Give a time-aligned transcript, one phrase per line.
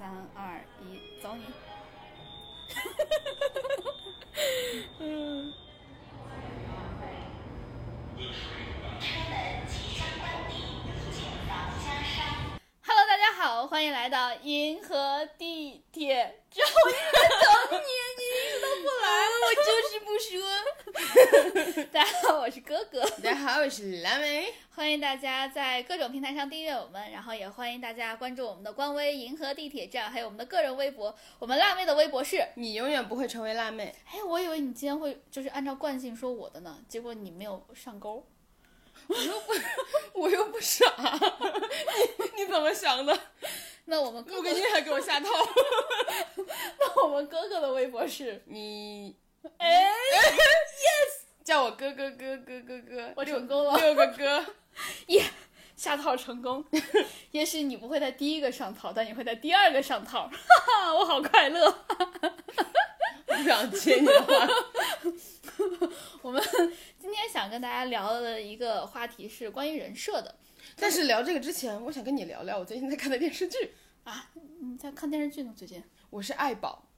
[0.00, 1.44] 三二一，走你！
[4.98, 5.52] 嗯，
[12.80, 16.66] 哈喽，大家好，欢迎来到银河地铁站。
[16.66, 17.84] 我一直在等你，
[18.16, 19.04] 你一直都不来，
[19.44, 20.40] 我就是不说。
[21.92, 24.52] 大家好，我是哥哥，大家好，我是蓝莓。
[24.74, 31.14] 欢迎大家在各种平台上订阅我们，然后也欢迎大家关注我们的官微“银河地铁站”，还有我们的个人微博。
[31.38, 32.46] 我们辣妹的微博是……
[32.54, 33.94] 你永远不会成为辣妹。
[34.06, 38.24] 哎，我以为你今天会就是按照惯性说我的呢，结果你没有上钩。
[39.08, 39.52] 我又不，
[40.20, 40.84] 我又不傻，
[42.36, 43.18] 你你怎么想的？
[43.86, 45.28] 那我们哥哥录个音还给我下套。
[46.78, 49.16] 那我们哥哥的微博是你
[49.58, 54.44] 哎，yes，，叫我哥哥哥哥哥哥，我成功了六个哥。
[55.08, 55.24] 耶，
[55.76, 56.64] 下套成功。
[57.32, 61.70] 也许你不会在第一个上套，但你会在第二个上套，哈哈，我好快乐。
[63.26, 64.46] 不想接你的话。
[66.22, 66.42] 我们
[66.98, 70.34] 今天想跟大家聊的一个话题是关于人设的
[70.76, 73.74] 但是聊这个之前，我想跟你聊聊我最近在看的电视剧。
[74.04, 74.30] 啊。
[74.60, 75.54] 你在看电视剧呢？
[75.56, 75.82] 最近？
[76.10, 76.89] 我是爱宝，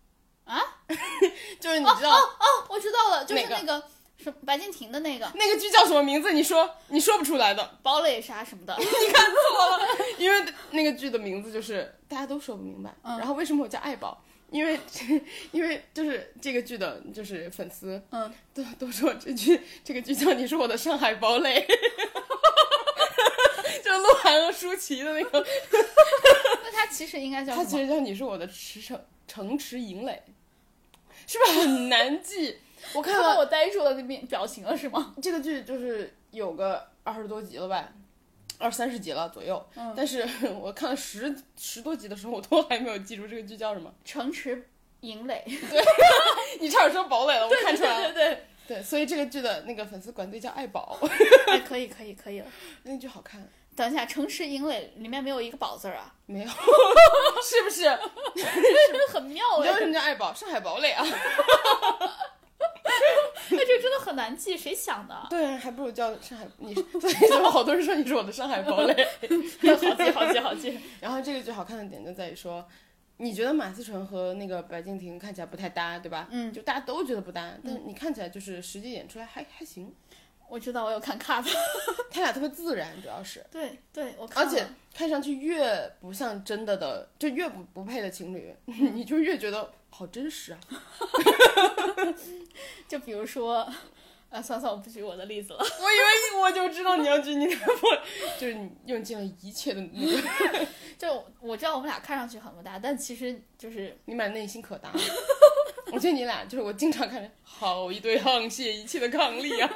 [0.45, 0.61] 啊？
[1.61, 3.83] 就是你知道、哦哦，我知道了，就是那个
[4.19, 6.33] 什么白敬亭的那个那个剧叫什么名字？
[6.33, 8.77] 你说，你说不出来的，堡垒啥什么的。
[8.79, 12.95] 你看错了因为那个剧的名字就是大家都说不明白。
[13.03, 14.23] 嗯然后为什么我叫爱宝？
[14.51, 14.79] 因为
[15.51, 21.67] 因为就是这个剧的，就是粉丝嗯，都都说这剧这个剧叫你是我的上海堡垒，
[23.83, 25.47] 就鹿晗和舒淇的那个，
[26.65, 27.65] 那他其实应该叫他？
[27.65, 29.03] 其实叫你是我的池城
[29.33, 30.23] 城池营垒，
[31.27, 32.59] 是不是很难记？
[32.93, 35.15] 我看到我呆住了那边表情了是吗？
[35.23, 37.91] 这个剧就是有个二十多集了吧，
[38.59, 40.23] 二三十集了左右，嗯但是
[40.61, 43.91] 我看了十十多集的时候，我都还没有记住这个剧叫什么。
[44.05, 44.69] 城池
[45.01, 45.43] 营垒。
[45.49, 45.83] 对
[46.61, 48.13] 你差点说堡垒了，我看出来了。
[48.13, 50.99] 对对对，所以这个剧的那个粉丝管队叫爱宝，
[51.67, 52.47] 可以可以可以了。
[52.83, 56.47] 那个剧好看等一下，城市营垒里面没有一个宝字儿啊，没有？
[57.43, 57.83] 是不是？
[57.83, 59.59] 是不是很妙哎？
[59.59, 60.33] 你知道为什么叫爱宝？
[60.35, 61.05] 上海堡垒啊！
[63.51, 65.27] 那 这个真的很难记，谁想的？
[65.31, 66.47] 对，还不如叫上海。
[66.59, 68.95] 你 所以怎么好多人说你是我的上海堡垒？
[69.67, 70.79] 好记好记好记。
[71.01, 72.67] 然后这个剧好看的点就在于说，
[73.17, 76.29] 你觉得马思纯和那个白敬亭看起来不太搭，对吧？
[76.31, 79.95] 嗯，就大家都觉得不搭，但你看起来就是实际演出来还还行，
[80.53, 81.43] 我知道，我有看 cut。
[82.13, 83.43] 他俩特别自然，主要是。
[83.51, 84.51] 对对，我看了。
[84.51, 90.61] 而且看上去越不像真的的，就越不不配的情侣， 你就越觉得好真实啊！
[92.87, 93.61] 就比如说，
[94.29, 95.59] 啊，算了算了，我不举我的例子了。
[95.59, 100.23] 我以为我就知道你要举你的，我就是你用尽了一切的努力，
[100.99, 104.93] 就我知道我们俩看上去很不搭，但其实就是你满内心可搭。
[105.93, 109.71] 我觉得你俩就是我经常看着好一对沆瀣一气的伉俪啊，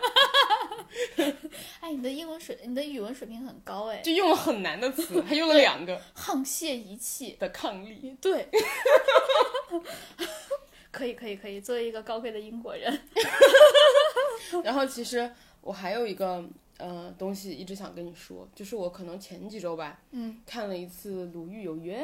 [1.80, 7.36] 哎，你的英文水，你的语文水平很高哎，就用了很难的词，还用了两个沆瀣一气。
[7.38, 8.16] 的伉俪。
[8.18, 8.48] 对，
[10.90, 12.98] 可以可以可以，作为一个高贵的英国人，
[14.64, 16.42] 然后其实我还有一个
[16.78, 22.02] 呃东西一直想跟你说，就是我可能前几周吧，嗯，看了一次《鲁豫有约》，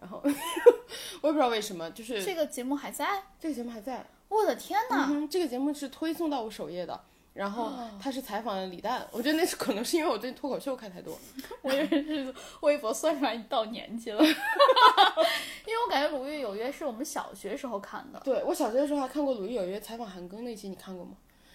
[0.00, 0.20] 然后
[1.22, 3.22] 我也不知道为什么，就是这个节目还在。
[3.40, 5.08] 这个节目还在，我的天哪！
[5.10, 7.00] 嗯，这个节目是推送到我首页的。
[7.34, 11.16] 然后哦他是采访了李诞，我觉得那是可能是因为我最近脱口秀看太多，
[11.62, 18.18] 我以为是微博算出来你到年纪了， 因为我感觉《鲁豫有约》是我们小学时候看的。
[18.24, 21.12] 对我小学的时候还看过《鲁豫有约》采访韩庚那期，你看过吗？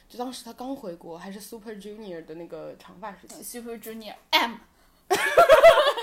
[0.07, 3.43] 就当时他刚回国，还是 Super Junior 的那个长发时期。
[3.43, 4.53] Super Junior M，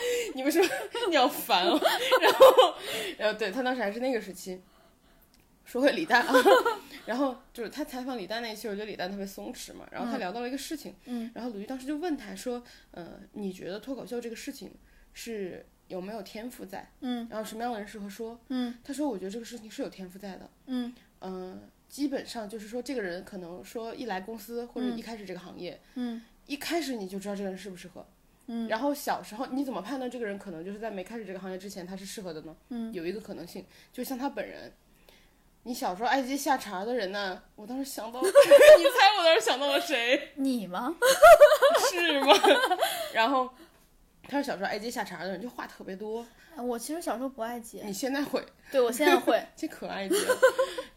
[0.34, 0.68] 你为什么
[1.10, 1.78] 你好烦哦？
[2.20, 2.74] 然后，
[3.18, 4.60] 然后对他当时还是那个时期。
[5.64, 6.34] 说回李诞啊，
[7.06, 14.72] 然后就是他采访李诞那一期，我觉得李诞特别松弛嘛，然后他聊到了一个事情，嗯，然后鲁豫当时就问他说，呃，你觉得脱口秀这个事情
[15.12, 16.90] 是有没有天赋在？
[17.02, 18.40] 嗯，然后什么样的人适合说？
[18.48, 28.04] 嗯，他说我觉得这个事情是有天赋在的，嗯嗯、基本上就是说这个人可能说一来公司或者一开始这个行业，嗯，一开始你就知道这个人适不适合。
[28.52, 32.56] 嗯，然后小时候你怎么判断这个人可能就是在没开始这个行业之前他是适合的呢？
[32.70, 34.72] 嗯，有一个可能性，就像他本人，
[35.62, 40.32] 你小时候爱接下茬的人呢，我当时想到， 你猜我当时想到了谁？
[40.34, 40.96] 你吗？
[41.90, 42.34] 是吗？
[43.14, 43.48] 然后
[44.24, 46.26] 他是小时候爱接下茬的人，就话特别多。
[46.56, 49.40] 我其实小时候不爱接，你现在会，对我现在会。
[49.54, 50.16] 这可爱接。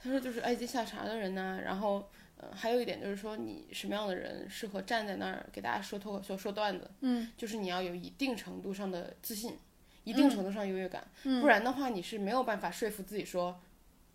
[0.03, 2.09] 他说就是爱接下茬的人呢、然后。
[2.49, 6.89] 呃，还有一点就是说，你什么样的人适合站在那儿给大家说脱口秀、说段子？
[7.01, 9.57] 嗯，就是你要有一定程度上的自信，
[10.03, 11.05] 一定程度上优越感，
[11.41, 13.59] 不然的话你是没有办法说服自己说，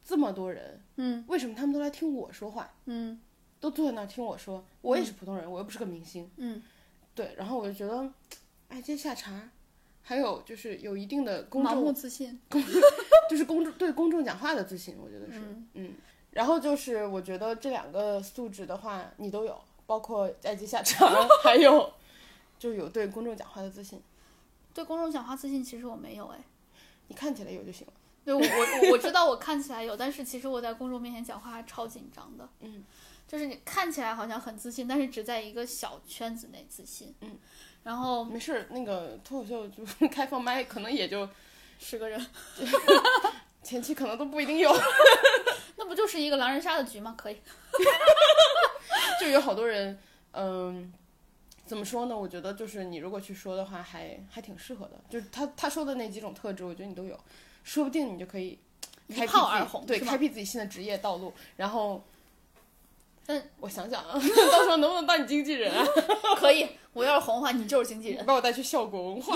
[0.05, 2.75] 这么多人，嗯，为什么他们都来听我说话？
[2.87, 3.21] 嗯
[3.61, 6.31] 都坐在那儿听我说，我也是普通人，我又不是个明星。
[6.37, 6.63] 嗯，
[7.15, 8.09] 对，然后我就觉得
[8.69, 9.51] 挨街下茶，
[10.01, 12.39] 还有就是有一定的公众，自信，
[13.29, 15.41] 就是公众对公众讲话的自信，我觉得是，
[15.75, 15.93] 嗯
[16.33, 21.09] 然后就是我觉得这两个素质的话，你都有，包括挨街下场，
[21.43, 21.93] 还有
[22.59, 24.01] 就有对公众讲话的自信，
[24.75, 26.39] 对公众讲话自信，其实我没有哎。
[27.09, 27.93] 你看起来有就行了。
[28.25, 32.47] 对我我我知道我看起来有，但是其实我在公众面前讲话超紧张的。
[32.61, 32.85] 嗯，
[33.27, 37.15] 就是你看起来好像很自信，但是只在一个小圈子内自信。
[37.23, 37.39] 嗯，
[37.85, 41.27] 然后没事儿，那个脱口秀就 开放麦，可能也就
[41.79, 42.27] 十个人，
[43.63, 44.75] 前期可能都不一定有，
[45.77, 47.15] 那不就是一个狼人杀的局吗？
[47.19, 47.41] 可以。
[49.21, 49.99] 就有好多人，
[50.33, 50.93] 嗯，
[51.67, 52.17] 怎么说呢？
[52.17, 54.93] 我觉得就是你如果去说的话还，还挺适合的。
[55.11, 57.19] 就是他他说的那几种特质，我觉得你都有，
[57.65, 58.59] 说不定你就可以
[59.15, 59.33] 开辟
[59.69, 61.35] 红，对，开辟自己新的职业道路。
[61.57, 62.03] 然后，
[63.27, 64.15] 嗯我想想啊，
[64.53, 65.85] 到时候能不能当你经纪人啊？
[66.37, 69.35] 可以，我要是红的话，你就是经纪人，把我带去效果文化，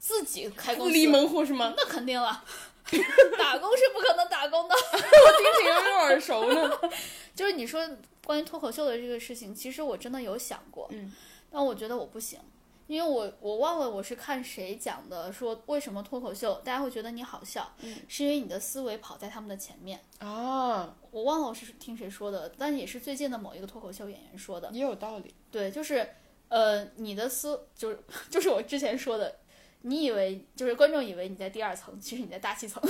[0.00, 1.72] 自己开公自立，门户是吗？
[1.76, 2.42] 那肯定了。
[3.38, 4.74] 打工是不可能打工的。
[4.74, 6.80] 我听起来有点耳熟呢。
[7.36, 7.88] 就是你说
[8.24, 11.12] 关于脱口秀的这个事情，其实我真的有想过，嗯，
[11.52, 12.40] 但我觉得我不行，
[12.88, 20.00] 因为我我忘了我是看谁讲的，说为什么脱口秀大家会觉得你好笑，嗯是因为你的思维跑在他们的前面。
[20.18, 24.68] 啊，我忘了我是听谁说的，但也是最近的某一个脱口秀演员说的。
[24.72, 25.32] 也有道理。
[25.52, 26.08] 对，就是
[26.48, 27.98] 呃，你的思就是
[28.28, 29.36] 就是我之前说的，
[29.82, 32.82] 你以为就是观众以为你在第二层，其实你在大气层，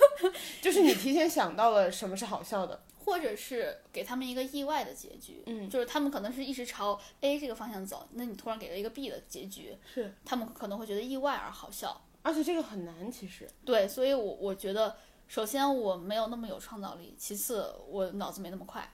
[0.62, 5.42] 就是你提前想到了什么是好笑的， 或者是给他们一个意外的结局。
[5.46, 12.00] 嗯就是他们可能是一直朝 A 这个方向走，那你突然给了一个 B 的结局，是，他们可能会觉得意外而好笑。
[12.22, 13.48] 而且这个很难，其实。
[13.64, 14.94] 对，所以我我觉得，
[15.26, 18.92] 首先我没有那么有创造力，其次我脑子没那么快。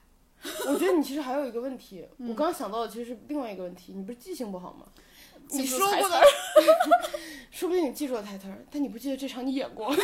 [0.67, 4.85] 我觉得你其实还有一个问题， 我刚刚想到的其实是另外一个问题，你不是记性不好吗？
[5.51, 6.21] 你说过的
[7.51, 9.93] 说不定你记住了台词儿，但你不记得这场你演过。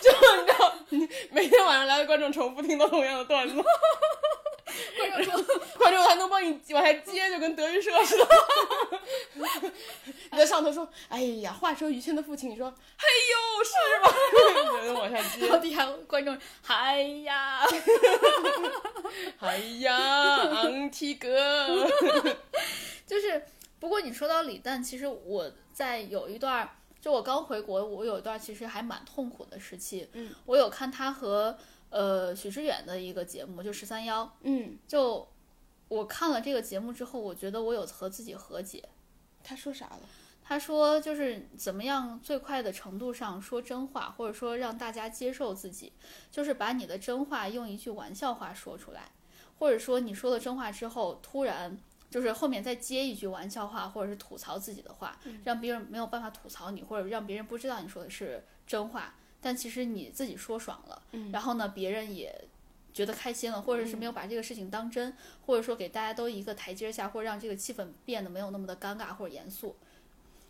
[0.00, 3.54] 就你知道，你每天晚上来的观众重复听到同样的段子，
[4.96, 8.28] 观众说观众还能帮你往下接，就跟德云社似的。
[10.30, 13.72] 你在上头说：“哎呀，话说于谦的父亲。”你说：“嘿呦，是
[14.02, 14.08] 吗？”
[14.82, 15.68] 你就往下然后接。
[15.68, 17.66] 底下观众，哎呀，
[19.40, 21.88] 哎呀，昂提格。
[23.06, 23.42] 就是，
[23.80, 26.68] 不过你说到李诞，其实我在有一段，
[27.00, 30.08] 就我刚回国，我有一段其实还蛮痛苦的时期。
[30.12, 31.56] 嗯，我有看他和
[31.90, 34.36] 呃许知远的一个节目，就十三幺。
[34.42, 35.28] 嗯，就
[35.88, 38.88] 我看了这个节目之后，我觉得我有和自己和解。
[39.44, 40.00] 他说啥了？
[40.42, 45.92] 他说，就是怎么样最快的程度上说真话，或者说让大家接受自己，
[46.30, 49.12] 就是把你的真话用一句玩笑话说出来，
[49.58, 51.78] 或者说你说了真话之后，突然
[52.10, 61.02] 就是后面再接一句玩笑话，或者是吐槽自己的话，让别人没有办法吐槽你，或者让别人不知道你说的是真话，但其实你自己说爽了，
[61.32, 62.48] 然后呢，别人也。
[62.90, 65.14] 觉得开心了，或者是没有把这个事情当真，
[65.46, 69.76] 或者说给大家都一个台阶下，或者让这个气氛变得没有那么的尴尬或者严肃。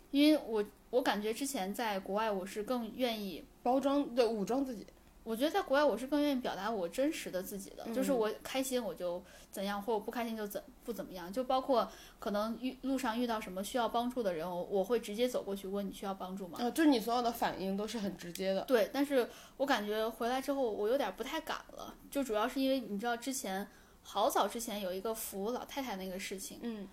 [0.09, 4.87] 因为我我感觉之前在国外，我是更愿意，包装对武装自己。
[5.29, 16.57] 我觉得在国外我是更愿意表达我真实的自己的，就是嗯我开心我就怎样，或者不开心就怎不怎么样，就包括可能遇路上遇到什么需要帮助的人，我我会直接走过去问你需要帮助吗？
[16.59, 18.63] 啊，就是你所有的反应都是很直接的。
[18.63, 23.67] 对，但是我感觉回来之后我有点不太敢了，就主要是因为你知道之前
[24.01, 26.87] 好早之前有一个扶老太太那个事情，嗯，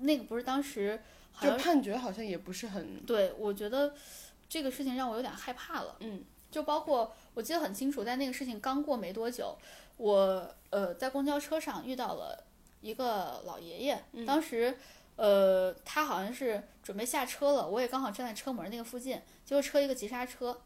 [0.00, 1.00] 那个不是当时
[1.30, 3.04] 好就判决好像也不是很。
[3.04, 3.94] 对，我觉得
[4.48, 5.94] 这个事情让我有点害怕了。
[6.00, 9.56] 嗯，就包括我记得很清楚，在那个事情刚过没多久，
[9.96, 12.44] 我呃在公交车上遇到了
[12.80, 14.78] 一个老爷爷，当时
[15.16, 20.60] 呃他好像是准备下车了，我也刚好站在车门那个附近，结果车一个急刹车，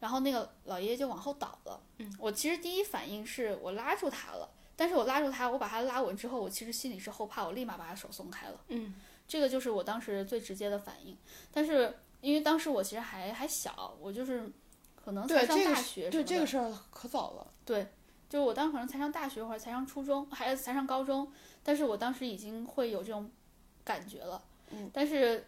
[0.00, 1.80] 然后那个老爷爷就往后倒了。
[1.98, 4.48] 嗯，我其实第一反应是我拉住他了。
[4.80, 8.60] 但是我拉住他，我把他拉稳之后，我其实心里是后怕，我立马把他手松开了。
[8.68, 8.94] 嗯，
[9.26, 11.18] 这个就是我当时最直接的反应。
[11.50, 14.48] 但是因为当时我其实还还小，我就是
[15.08, 17.46] 可能才上大学对这个个事儿可早了。
[17.64, 17.86] 对
[18.28, 23.30] 就是我当时可能才上大学或者才上初中，还才上高中，但是我当时已经会有这种
[23.84, 24.42] 感觉了。
[24.70, 25.46] 嗯，但是，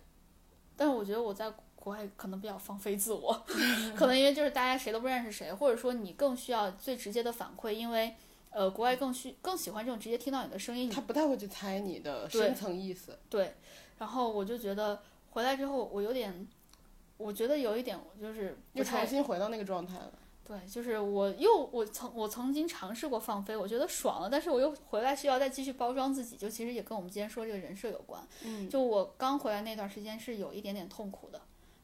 [0.79, 3.45] 但是我觉得我在国外可能比较放飞自我，
[3.95, 8.15] 可能因为就是大家谁都不认识谁，或者说你更需要最直接的反馈，因为
[8.49, 13.19] 呃国外更需更喜欢这种直接听到你的声音，他不太会去猜你的深层意思。
[13.29, 13.55] 对，
[13.99, 15.03] 然后我就觉得
[15.33, 16.49] 回来之后我有点，
[17.21, 20.13] 我觉得有一点就是不又重新回到那个状态了。
[20.43, 28.21] 对，就是我又我曾我曾经尝试过放飞，我觉得爽了，但是我又回来需要再继续包装自己，就其实也跟我们今天说这个人设有关。
[28.43, 31.41] 嗯，就我刚回来那段时间是有一点点痛苦的，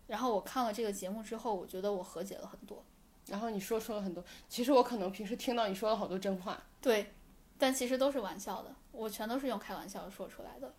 [0.08, 2.84] 然后我看了这个节目之后，我觉得我和解了很多。
[3.26, 6.60] 然后你说出了很多，其实我可能平时听到你说了好多真话。
[6.80, 7.12] 对，
[7.56, 10.74] 但其实都是玩笑的，我全都是用开玩笑说出来的。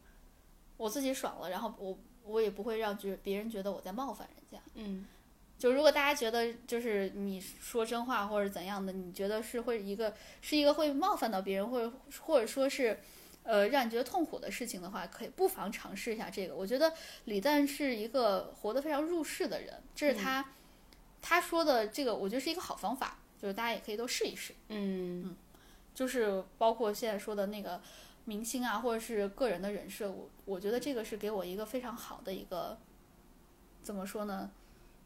[0.76, 4.64] 我自己爽了，然后我我也不会让觉别人觉得我在冒犯人家。
[4.76, 5.06] 嗯，
[5.58, 11.92] 就如果大家觉得就是你说真话或者怎样的，你觉得是会一个是一个会冒犯到别人，或者
[12.22, 13.00] 或者说是，
[13.44, 16.56] 呃，让你觉得痛苦的事情的话，可以不妨尝试一下这个。
[16.56, 16.94] 我觉得
[17.26, 20.54] 李诞是一个活得非常入世的人，这是他、
[21.22, 24.54] 他说的这个，我觉得是一个好方法，就是大家也可以都试一试。
[24.70, 25.36] 嗯，
[25.96, 27.82] 就是包括现在说的那个
[28.28, 32.78] 明星啊，或者是个人的人设，我我觉得这个是给我一个非常好的一个
[33.82, 34.52] 怎么说呢？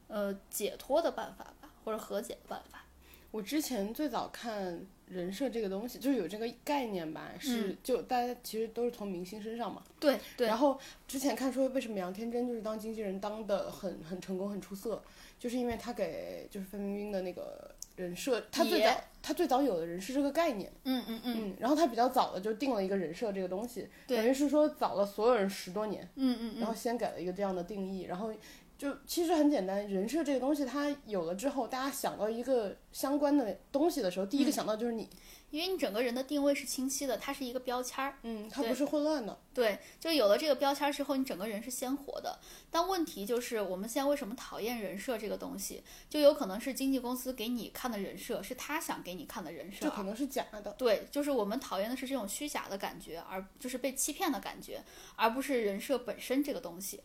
[0.07, 2.83] 呃，解脱的办法吧，或者和解的办法。
[3.29, 9.83] 我之前最早看人设这个东西，就是有这个概念吧，是就大家其实都是从明星身上嘛。
[9.99, 15.01] 对对然后之前看说为什么杨天真就是当经纪人当的很很成功很出色，
[15.39, 21.35] 就是因为他给就是范冰冰的那个人设，他最早他最早有的人是这个概念，嗯嗯嗯。
[21.37, 28.33] 嗯，然后他比较早的就定了一个人设这个东西，等于是说早了所有人十多年，嗯嗯嗯，然后先给了一个这样的定义，然后
[28.81, 35.07] 就其实很简单，人设这个东西它有了之后，大家想到一个相关的东西的时候，第一嗯个想到就是你，
[35.51, 38.17] 因为你整个人的定位是清晰的，它是一个标签儿。
[38.23, 42.39] 嗯，它不是混乱的，对，就有了这个标签儿之后，你整个人是鲜活的。
[42.71, 45.83] 但问题就是，我们现在为什么讨厌人设这个东西？
[46.09, 54.83] 就有可能是经纪公司给你看的人设，是他想给你看的人设，这可能是假的，对，就是我们讨厌的是这种虚假的感觉，而就是被欺骗的感觉，
[55.15, 56.99] 而不是人设本身这个东西。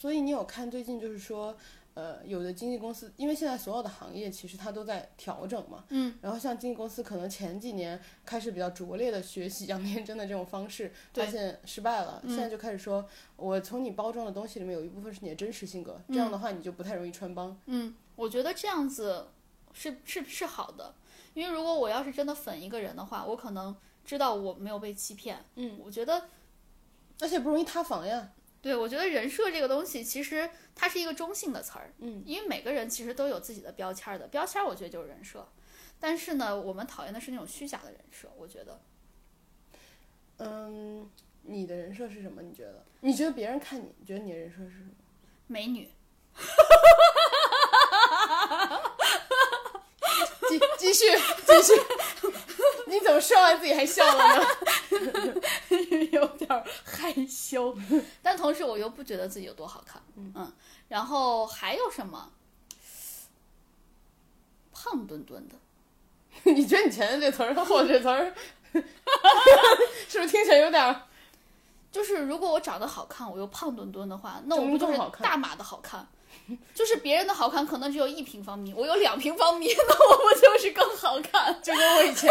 [0.00, 1.54] 所以你有看最近就是说。
[1.92, 13.04] 呃，有的经纪公司，因为现在所有的行业其实它都在调整嘛，嗯，然后像经纪公司可能前几年开始比较拙劣的学习杨天真的这种方式，发现失败了，现在就开始说，
[13.34, 17.58] 我从你包装的东西里面有一部分是你的真实性格，这样的话你就不太容易穿帮。
[17.66, 19.26] 嗯，我觉得这样子
[19.72, 20.94] 是是是好的，
[21.34, 25.44] 因为如果我要是真的粉一个人的话，我可能知道我没有被欺骗。
[25.56, 26.28] 嗯，我觉得，
[27.18, 28.30] 而且不容易塌房呀。
[28.62, 35.46] 对我觉得人设这个东西其实它是一个中性的词儿，嗯，因为每个人其实都有自己的标签儿的，标签儿我觉得就是人设。
[35.98, 38.80] 但是呢，我们讨厌的是那种虚假的人设，我觉得。
[40.38, 41.10] 嗯，
[41.42, 42.42] 你的人设是什么？
[42.42, 42.84] 你觉得？
[43.00, 44.90] 你觉得别人看你，你觉得你的人设是什么？
[45.46, 45.90] 美女，
[50.48, 51.04] 继继续
[51.46, 51.72] 继续，
[52.90, 54.44] 你怎么说完自己还笑了呢？
[56.12, 57.74] 有点害羞，
[58.22, 60.02] 但同时我又不觉得自己有多好看。
[60.16, 60.52] 嗯，
[60.88, 62.30] 然后还有什么？
[64.72, 65.54] 胖墩墩的，
[66.52, 68.34] 你觉得你前面这词儿和后这词儿，
[70.08, 71.02] 是不是听起来有点？
[71.92, 76.08] 就是如果我长得好看，我又胖墩墩的话，那我不就是大码的好看？
[76.74, 81.54] 就是别人的好看可能只有一平方米，我有两平方米， 那我不就是更好看？
[81.62, 82.30] 就跟我以前，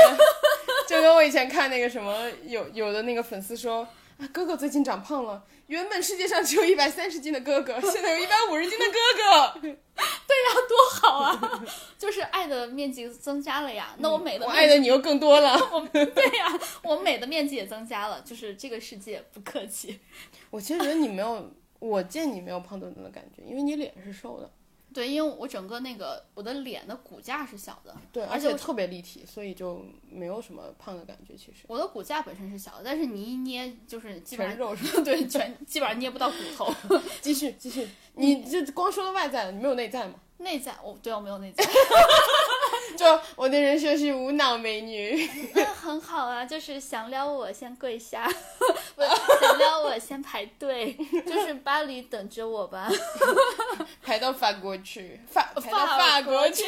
[0.88, 11.64] 就跟我以前看那个什么，有有的那个粉丝说，啊，哥哥最近长胖了，原本世界上只有一百三十斤的哥哥，现在有一百五十斤的哥哥，对呀多好啊！
[11.98, 15.58] 就是爱的面积增加了呀，那我美的我爱的你又更多了。
[15.72, 20.00] 我对呀，我美的面积也增加了，就是这个世界不客气。
[20.50, 24.52] 我其实觉得你没有，我见你没有胖墩墩的感觉，因为你脸是瘦的，
[24.94, 31.36] 对，因为我整个那个我的脸的骨架是小的，对，而且特别立体，所以就没有什么胖的感觉。
[31.36, 35.02] 其实我的骨架本身是小的，但是你一捏就是基本上全肉是吧？
[35.06, 36.74] 对全基本上捏不到骨头。
[37.22, 40.16] 继续继续， 你就光说了外在了，你没有内在吗？
[40.40, 41.64] 内在，我、对我没有内在，
[42.98, 48.28] 就我的人生是无脑美女，那很好啊，就是想撩我先跪下，
[48.96, 50.94] 不想撩我先排队，
[51.26, 52.90] 就是巴黎等着我吧，
[54.02, 56.64] 排到法国去，法排到法法国去。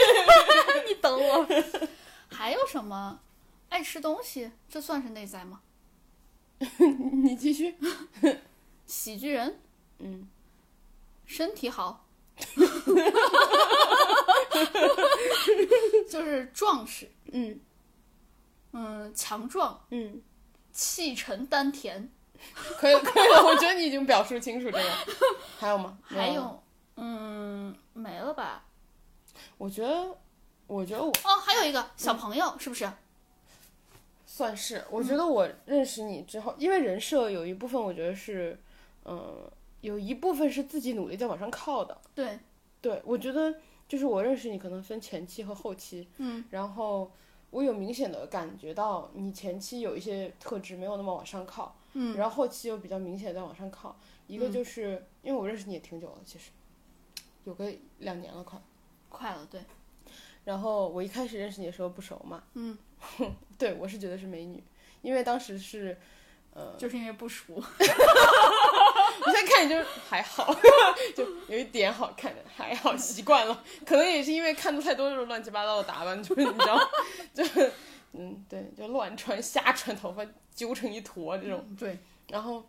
[0.88, 1.48] 你等我。
[2.30, 3.20] 还有什么？
[3.70, 5.62] 爱吃东西，这算是内在吗？
[7.24, 7.76] 你继续。
[8.86, 9.60] 喜剧人，
[10.00, 10.28] 嗯，
[11.26, 12.06] 身体好，
[16.10, 17.60] 就是壮实，嗯
[18.74, 20.22] 嗯，强壮，嗯，
[20.72, 22.10] 气沉丹田，
[22.78, 24.90] 可以可以了， 我觉得你已经表述清楚这个。
[25.60, 25.98] 还有吗？
[26.04, 26.64] 还有，
[26.96, 28.66] 嗯，没了吧？
[29.58, 30.16] 我觉得，
[30.68, 32.90] 我觉得我哦，还有一个小朋友，是不是？
[34.26, 38.58] 算是，我觉得我认识你之后，因为人设有一部分，我觉得是，
[39.04, 39.52] 嗯、
[39.82, 42.00] 有一部分是自己努力在往上靠的。
[42.16, 42.40] 对，
[42.80, 43.54] 对，我觉得
[43.92, 47.12] 就是我认识你可能分前期和后期，嗯，然后
[47.50, 53.94] 我有明显的感觉到你前期有一些特质没有那么往上靠，嗯，然后后期又比较明显在往上靠。
[54.28, 56.52] 一个就是、因为我认识你也挺久了，其实
[57.44, 58.58] 有个两年了快。
[59.10, 59.60] 快了，对，
[60.46, 62.78] 然后我一开始认识你的时候不熟嘛，嗯，
[63.60, 64.64] 对我是觉得是美女，
[65.02, 65.98] 因为当时是，
[66.54, 67.64] 呃，就是因为不熟， 我
[69.26, 70.54] 现在看你就还好，
[71.16, 76.80] 就有一点好看的，还好习惯了，可能也是因为看的太多这种乱七八糟的打扮，就是你知道，
[77.34, 77.72] 就是
[78.14, 81.98] 嗯，对，就乱穿瞎穿，头发揪成一坨这种，对，
[82.30, 82.64] 然后。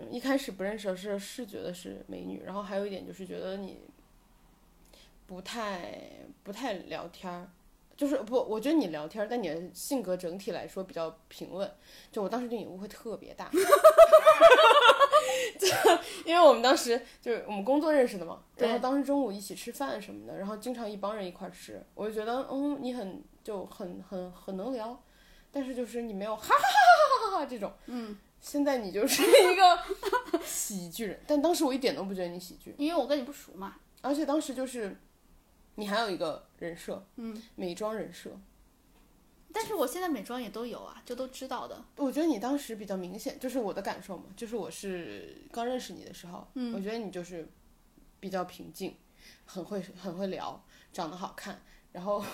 [0.00, 3.80] 嗯，一开始不认识的时候是觉得是美女，然后还有一点就是觉得你
[5.26, 5.90] 不太
[6.44, 7.50] 不太聊天儿，
[7.98, 11.68] 就是不，我觉得你聊天，但你的性格整体来说比较平稳。
[12.12, 13.50] 就我当时对你误会特别大，
[15.58, 15.66] 就
[16.24, 25.02] 因为我们当时就是我们工作认识的嘛，然后当时中午一起吃饭什么的，然后经常一帮人一块儿吃，我就觉得嗯你很就很很很能聊，
[25.50, 34.96] 但是就是你没有哈哈哈哈哈哈哈这种，嗯，现在你就是一个喜剧人，但当时我一点都不觉得你喜剧，因为我跟你不熟嘛，而且当时就是
[35.78, 38.36] 你还有一个人设，嗯，美妆人设，
[39.52, 46.74] 但是我现在美妆也都有啊，就都知道的，我觉得你当时比较明显，就是我的感受嘛，就是我是刚认识你的时候，嗯。
[46.74, 47.48] 我觉得你就是
[48.18, 48.96] 比较平静，
[49.44, 50.60] 很会很会聊，
[50.92, 52.24] 长得好看，然后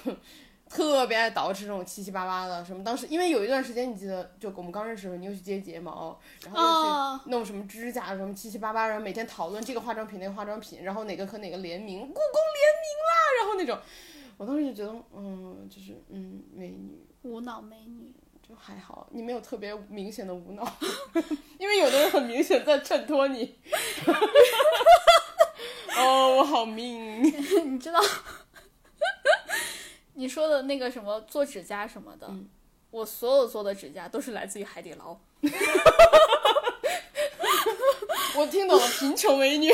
[0.75, 2.83] 特别爱捯饬这种七七八八的什么。
[2.83, 13.79] 当时因为有一段时间，你记得就我们刚认识的时候，你又去接睫毛，然后又去哦，弄什么指甲什么七七八八，然后每天讨论这个化妆品那个化妆品，然后哪个和哪个联名，故宫联名啦，然后那种，
[14.37, 17.07] 我当时就觉得，嗯，就是嗯，美女。
[17.23, 18.13] 无脑美女，
[18.47, 20.77] 就还好，你没有特别明显的无脑，
[21.57, 23.55] 因为有的人很明显在衬托你。
[25.97, 27.23] 哦，我好命。
[27.23, 28.01] 你知道，
[30.15, 32.49] 你说的那个什么做指甲什么的，嗯
[32.91, 35.19] 我所有做的指甲都是来自于海底捞。
[38.37, 39.73] 我听懂了，贫穷美女，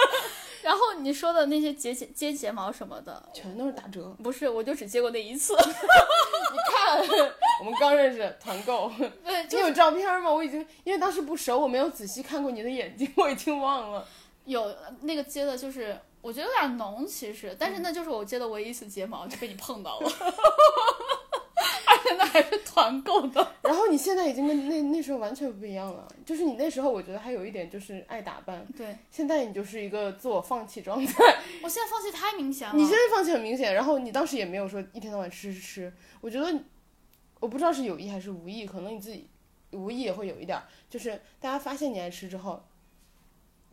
[0.62, 4.14] 然后你说的那些接睫接睫毛什么的，全都是打折。
[4.22, 5.54] 不是，我就只接过那一次。
[5.54, 6.98] 你看，
[7.60, 8.90] 我们刚认识，团购，
[9.24, 10.32] 对，你就有照片吗？
[10.32, 14.06] 我已经因为当时不熟，我没有仔细看过你的眼睛，我已经忘了。
[14.44, 20.08] 有那个接的，就是我觉得有点浓，其实，但是那就是我接的唯一一次睫毛，就被你碰到了，
[21.86, 23.46] 而且那还是团购的。
[23.60, 28.96] 然后你现在已经跟那那时候完全不一样了，就是你那时候我觉得还有一点就是爱打扮，对。
[29.10, 31.22] 现在你就是一个自我放弃状态。
[31.62, 32.74] 我现在放弃太明显了。
[32.74, 36.58] 你现在放弃很明显，然后你当时也没有说一天到晚吃吃吃，我觉得
[37.38, 39.28] 我不知道是有意还是无意，可能你自己
[39.72, 40.58] 无意也会有一点，
[40.88, 42.64] 就是大家发现你爱吃之后，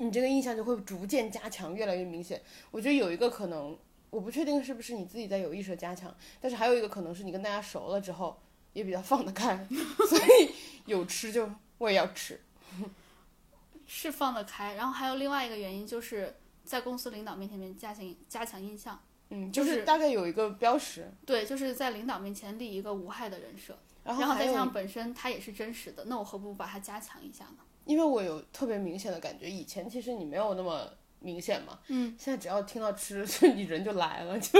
[0.01, 2.41] 你这个印象就会逐渐加强，越来越明显。
[2.71, 3.77] 我觉得有一个可能，
[4.09, 8.41] 我不确定是不是你自己在有意识的加强，但是还有一个可能是你跟大家熟了之后
[8.73, 9.67] 也比较放得开，
[10.09, 10.51] 所以
[10.85, 12.41] 有吃就我也要吃。
[13.85, 18.99] 是放得开，然后还有另外一个原因就是在公司领导面前面加强加强印象。
[19.29, 27.57] 嗯，就就是是大概有一个标识，对，就是在领导面前立一个无害的人设，然然后再加上本身它也是真实的，那我何不把它加强一下呢？
[27.85, 30.87] 因为我有特别明显的感觉，以前其实你没有那么
[31.19, 34.59] 明显嘛，嗯，现在只要听到吃， 就你人就来了，就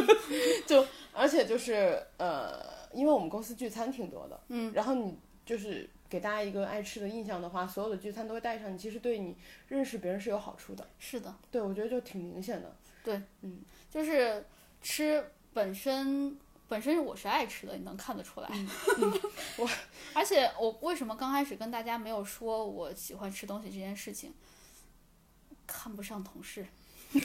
[0.68, 9.36] 就而且就是呃，因为我们公司聚餐挺多的，嗯，然后你就是给大家一个爱吃的印象的话，所有的聚餐都会带上，你其实对你
[9.68, 13.62] 认识别人是有好处的，是的，对我觉得就挺明显的，对，嗯。
[13.90, 14.46] 就是
[14.82, 15.22] 吃
[15.54, 16.38] 本身
[16.72, 18.50] 本身我是爱吃的，你能看得出来。
[19.60, 19.70] 我
[20.14, 24.34] 而且我为什么刚开始跟大家没有说我喜欢吃东西这件事情？
[25.68, 26.66] 看不上同事，
[27.12, 27.20] 你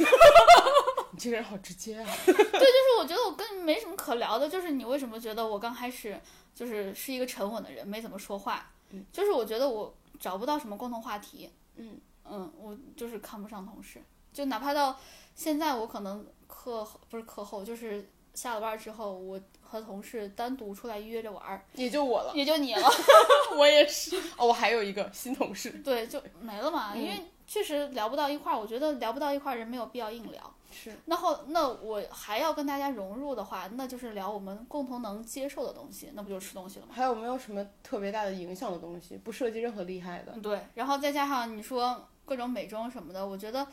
[1.16, 6.20] 这个人好直接啊， 对就是我觉得我跟你没什么可聊的，就是你为什么觉得我刚开始
[6.52, 9.06] 就是是一个沉稳的人，没怎么说话，嗯。
[9.12, 12.00] 就是我觉得我找不到什么共同话题，嗯。
[12.28, 14.98] 嗯，我就是看不上同事，就哪怕到
[15.36, 22.88] 现在，我可能课后不是课后，就是下了班之后，我和同事单独出来约着玩儿，也就我了，也就你了，
[23.58, 30.52] 我也是，哦，我还有一个新同事，对，就没了嘛，嗯因为确实聊不到一块儿，我觉得聊不到一块儿，人没有必要硬聊。
[30.70, 36.92] 是，那后，那我还要跟大家融入的话，那就是聊我们共同能接受的东西，那不就是吃东西了吗？
[36.94, 40.32] 还有没有什么特别大的影响的东西，不涉及任何厉害的？
[40.34, 40.60] 嗯，对。
[40.74, 43.66] 然后再加上你说各种美妆什么的，我觉得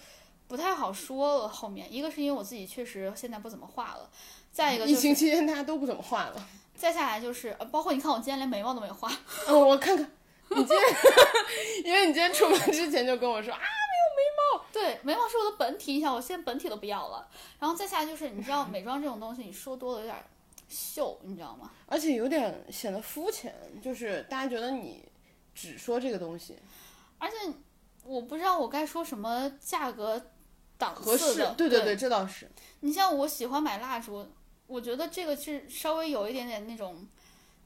[0.47, 1.49] 不太好说了。
[1.49, 4.09] 后面一个是因为我自己确实现在不怎么画了，
[4.53, 6.47] 再一个疫就是情期间大家都不怎么画了。
[6.75, 9.11] 再下来就是，呃，包括你看我今天连眉毛都没画，
[9.47, 10.11] 嗯， 我看看，
[10.49, 10.79] 你今天，
[11.85, 17.27] 因为你今天出门之前就跟我说啊，没有眉毛，对，眉毛是我的本体，你想我现在本体都不要了。
[17.59, 20.15] 然后再下来就是，你知道美妆这种东西，你说多了有点
[20.67, 21.71] 秀，你知道吗？
[21.87, 25.07] 而且有点显得肤浅，就是大家觉得你
[25.55, 26.57] 只说这个东西
[27.17, 27.35] 而且
[28.03, 30.21] 我不知道我该说什么价格
[30.77, 32.51] 档合适次的，，对对对，这倒是。
[32.81, 34.27] 你像我喜欢买蜡烛，
[34.67, 37.07] 我觉得这个是稍微有一点点那种，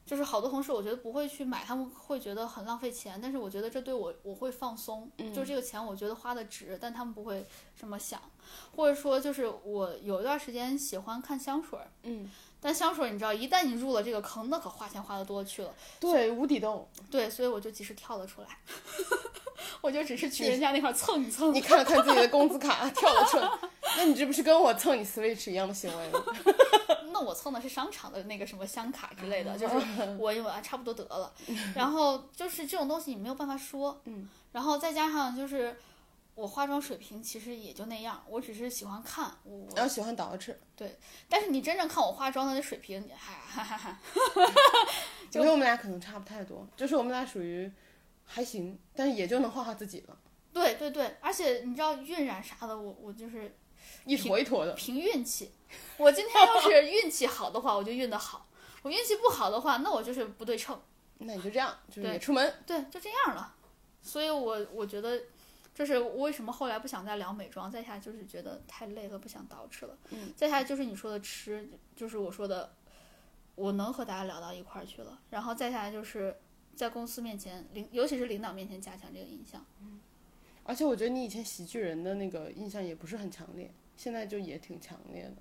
[0.04, 5.32] 就是好多同事我觉得不会去买，他们会觉得很浪费钱，但是我觉得这对我我会放松，嗯。
[5.32, 7.46] 就这个钱我觉得花的值，但他们不会
[7.78, 8.20] 这么想，
[8.74, 12.28] 或者说就是我有一段时间喜欢看香水，嗯，
[12.60, 16.88] 但香水你知道，一旦你入了这个坑，那可花钱花的多去了，对，无底洞。
[17.10, 18.48] 对，所以我就及时跳了出来，
[19.80, 23.48] 我就只是去人家那块儿蹭一蹭你，看了看自己的工资卡，跳了出来，
[23.96, 26.20] 那你这不是跟我蹭你 Switch 一样的行为吗？
[27.12, 29.74] 那我蹭的是商场的那个什么香卡之类的，就是
[30.18, 31.32] 我我啊差不多得了。
[31.74, 35.76] 然后就是这种东西你没有办法说，嗯，然后再加上就是
[36.38, 40.96] 我化妆水平其实也就那样，我只是喜欢看我，然后喜欢捯饬，对
[41.28, 44.00] 但是你真正看我化妆的那水平，你哈哈哈哈，
[44.36, 47.68] 我觉得我们俩可能差不太多，就是我们俩属于
[48.24, 50.16] 还行，但是也就能画画自己了，
[50.52, 53.56] 对对对，而且你知道晕染啥的，我我就是
[54.04, 54.74] 一坨一坨的。
[54.74, 55.50] 凭运气。
[55.96, 58.46] 我今天要是运气好的话，我就运得好；
[58.82, 60.80] 我运气不好的话，那我就是不对称。
[61.18, 62.54] 那你就这样，就是出门。
[62.64, 63.56] 对，就这样了。
[64.00, 65.20] 所以我我觉得，
[65.78, 69.96] 这是为什么后来不想再聊美妆，再下就是觉得太累了，不想捯饬了。
[70.10, 72.74] 嗯，再下来就是你说的吃，就是我说的，
[73.54, 75.20] 我能和大家聊到一块儿去了。
[75.30, 76.36] 然后再下来就是
[76.74, 79.64] 在公司面前，领尤其是领导面前加强这个印象。
[80.64, 85.36] 而且我觉得你以前喜剧人的那个印象也不是很强烈，现在就也挺强烈的。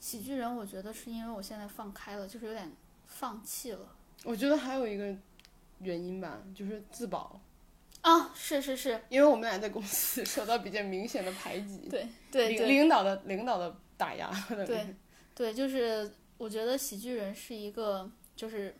[0.00, 2.72] 喜剧人，我觉得是因为我现在放开了，就是有点
[3.04, 3.94] 放弃了。
[4.24, 5.14] 我觉得还有一个
[5.80, 7.38] 原因吧，就是自保，
[8.00, 14.30] 啊，是是是，因为我们俩在公司受到比较明显的排挤，对对领导的领导的打压。
[14.66, 14.94] 对
[15.34, 18.74] 对，就是我觉得喜剧人是一个，就是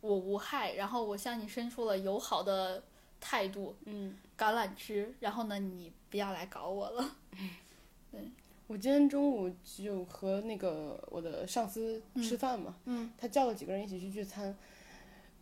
[0.00, 2.82] 我无害，然后我向你伸出了友好的
[3.20, 7.16] 态度，嗯，橄榄枝，然后呢，你不要来搞我了。
[8.10, 8.20] 对
[8.66, 14.54] 我今天中午就和那个我的上司吃饭嘛，嗯他叫了几个人一起去聚餐，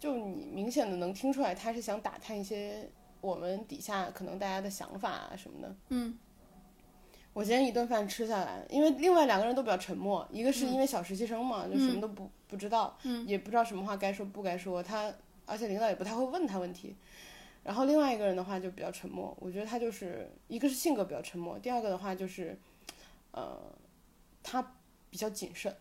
[0.00, 5.76] 就你明显的能听出来他是想打探一些我们底下可能大家的想法啊什么的。
[5.90, 6.18] 嗯。
[7.32, 13.24] 我今天一顿饭吃下来，因为另外两个人都比较沉默，一个是因为小实习生嘛，就什么都不不知道，嗯。
[13.24, 15.12] 也不知道什么话该说不该说，他
[15.46, 16.96] 而且领导也不太会问他问题。
[17.62, 22.58] 然后另外一个人的话就比较沉默，我觉得他就是一个是性格比较沉默，第二个的话就是，
[23.32, 23.60] 呃，
[24.42, 24.72] 他
[25.10, 25.72] 比较谨慎，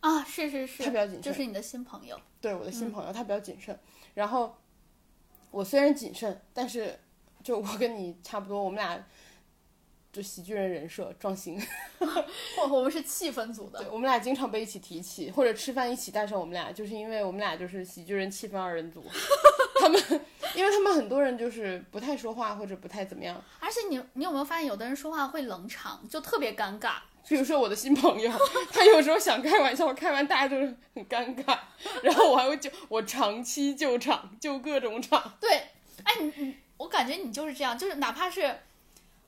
[0.00, 2.18] 啊，是是是，他比较谨慎，就是你的新朋友。
[2.40, 3.78] 对我的新朋友，他比较谨慎。
[4.14, 4.56] 然后
[5.50, 6.98] 我虽然谨慎，但是
[7.42, 8.98] 就我跟你差不多，我们俩
[10.12, 11.60] 就喜剧人人设撞型。
[12.00, 13.88] 我我们是气氛组的对，。
[13.90, 19.04] 我们俩经常被一起提起，或者吃饭一起带上我们俩，就是因为我们俩就是喜剧人气氛二人组。
[19.78, 20.02] 他们，
[20.54, 23.42] 因为他们很多人就是不太说话或者不太怎么样。
[23.60, 26.96] 而且你你有没有发现，有的人说话会冷场，就特别尴尬。
[27.30, 28.28] 比如说我的新朋友，
[28.74, 31.56] 他有时候想开玩笑，开完大家都是很尴尬，
[32.02, 35.38] 然后我还会救我长期救场，救各种场。
[35.40, 35.68] 对，
[36.02, 38.42] 哎，你你，我感觉你就是这样，就是哪怕是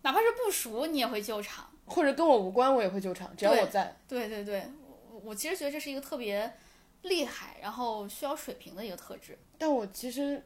[0.03, 1.71] 哪怕是不熟，你也会救场。
[1.87, 3.97] 或者跟我无关，我也会救场，只要我在。
[4.09, 4.65] 对对对，
[5.13, 6.53] 我我其实觉得这是一个特别
[7.03, 9.39] 厉害，然后需要水平的一个特质。
[9.59, 10.45] 但我其实，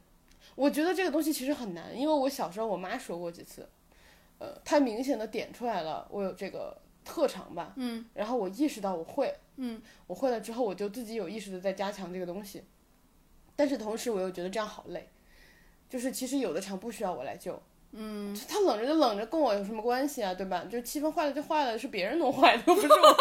[0.56, 3.66] 我觉得这个东西其实很难，因为我小时候我妈说过几次，
[4.40, 12.64] 呃，她明显的点出来了我有这个特长吧，嗯，然后我意识到我会，嗯，我会了之后，我就自己有意识的在加强这个东西，
[13.54, 15.08] 但是同时我又觉得这样好累，
[15.88, 17.62] 就是其实有的场不需要我来救。
[17.92, 20.34] 嗯，他冷着就冷着，跟我有什么关系啊？
[20.34, 20.66] 对吧？
[20.70, 23.16] 就气氛坏了就坏了，是别人弄坏的，不是我。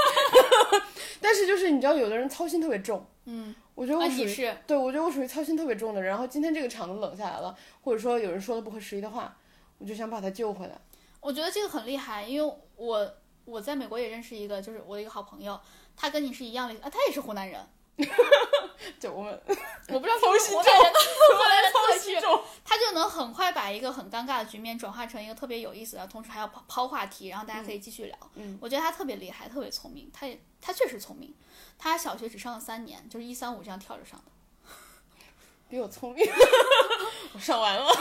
[1.22, 3.06] 但是就是你知道，有的人操心特别重。
[3.26, 6.10] 嗯，我觉得啊，我属于对，我觉得我属于操心特别重的人。
[6.10, 9.38] 然后今天这个场子冷下来了，或者说有人说了不合时宜的话，
[9.78, 10.78] 我就想把他救回来。
[11.22, 13.14] 我觉得这个很厉害，因为我
[13.46, 15.60] 我在美国也认识一个，就是我的一个好朋友，
[15.96, 17.66] 他跟你是一样的啊，他也是湖南人，
[19.00, 19.42] 就我们
[19.90, 21.00] 我不知道是操心不是湖南人的
[21.34, 28.18] 湖南人的特质，操心重，他就能很快把一个很尴尬的局面转化成一个特别有意思的，同时还要抛抛话题，然后大家可以继续聊。
[28.36, 31.34] 嗯我觉得他特别厉害，特别聪明，他也他确实聪明，
[31.78, 34.32] 他小学只上了三年，就是一三五这样跳着上的。
[35.70, 36.26] 比我聪明。
[37.34, 37.92] 我上完了。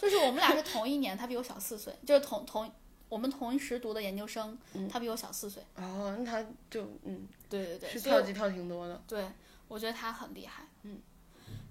[0.00, 2.72] 就是我们俩是同一年，他比我小四岁，就是同同
[3.12, 4.56] 我们同时读的研究生，
[4.90, 5.62] 他比我小四岁。
[5.76, 9.02] 哦，那他就嗯，对对对，是跳级跳挺多的。
[9.06, 9.22] 对，
[9.68, 10.66] 我觉得他很厉害。
[10.84, 10.98] 嗯，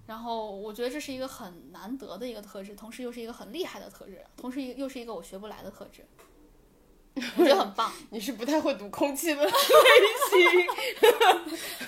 [0.06, 6.06] 然后我觉得这是一个很难得的一个特质，同时又是一个很厉害的特质，同时又是一个我学不来的特质，
[7.36, 9.50] 我觉得很棒， 你是不太会读空气的 类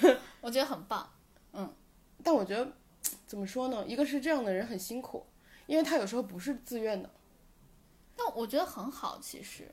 [0.03, 0.19] 型。
[0.41, 1.09] 我觉得很棒。
[1.53, 1.73] 嗯
[2.25, 2.73] 但我觉得
[3.25, 3.85] 怎么说呢？
[3.87, 5.25] 一个是这样的人很辛苦，
[5.67, 7.09] 因为他有时候不是自愿的。
[8.17, 9.71] 但我觉得很好，其实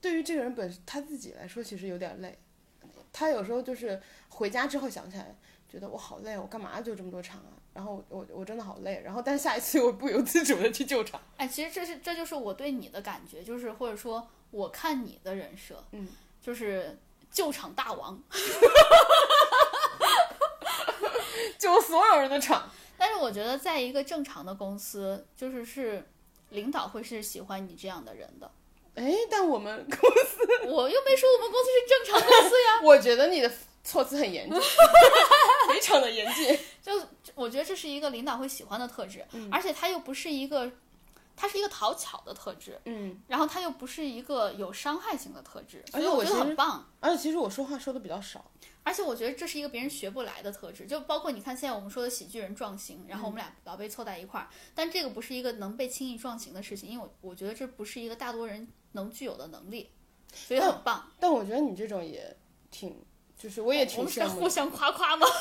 [0.00, 2.38] 对于这个人本他自己来说，其实有点累。
[3.12, 5.34] 他有时候就是回家之后想起来，
[5.68, 7.56] 觉得我好累，我干嘛就这么多场啊？
[7.72, 9.00] 然后我我真的好累。
[9.04, 11.20] 然后但下一次我不由自主的去救场。
[11.36, 16.08] 哎，其实这是这就是我对你的感觉，就是或者说我看你的人设，嗯，
[16.42, 16.98] 就是
[17.30, 18.22] 救场大王。
[21.58, 22.70] 救所有人的场。
[22.98, 26.06] 但是我觉得，在一个正常的公司，就是是
[26.50, 28.50] 领导会是喜欢你这样的人的。
[28.94, 32.80] 哎，但我们 公司，我又没说我们公司是正常公司呀。
[32.84, 33.52] 我觉得你的
[33.84, 34.58] 措辞很严谨，
[35.68, 36.58] 非常的严谨。
[36.82, 36.92] 就
[37.34, 40.70] 我觉得这是一个领导会喜欢的特质，嗯而且他又不是一个，
[41.36, 46.88] 他是一个讨巧的特质，嗯，然后他又不是一个有伤害性的特质，所而且以我觉得很棒。
[47.00, 48.44] 而且其实我说话说的比较少。
[48.86, 54.46] 而且我觉得这是一个别人学不来的特质，就包括你看现在我们说的喜剧人撞型，然后我们俩老被凑在一块儿，
[54.76, 59.90] 但这个不是一个能被轻易撞型的事情，因为我我觉得这不是一个大多人能具有的能力，
[60.32, 61.10] 所以很棒。
[61.18, 62.36] 但我觉得你这种也
[62.70, 63.04] 挺，
[63.36, 64.40] 就是我也我挺们是在羡慕的。
[64.40, 65.26] 互相夸夸吗？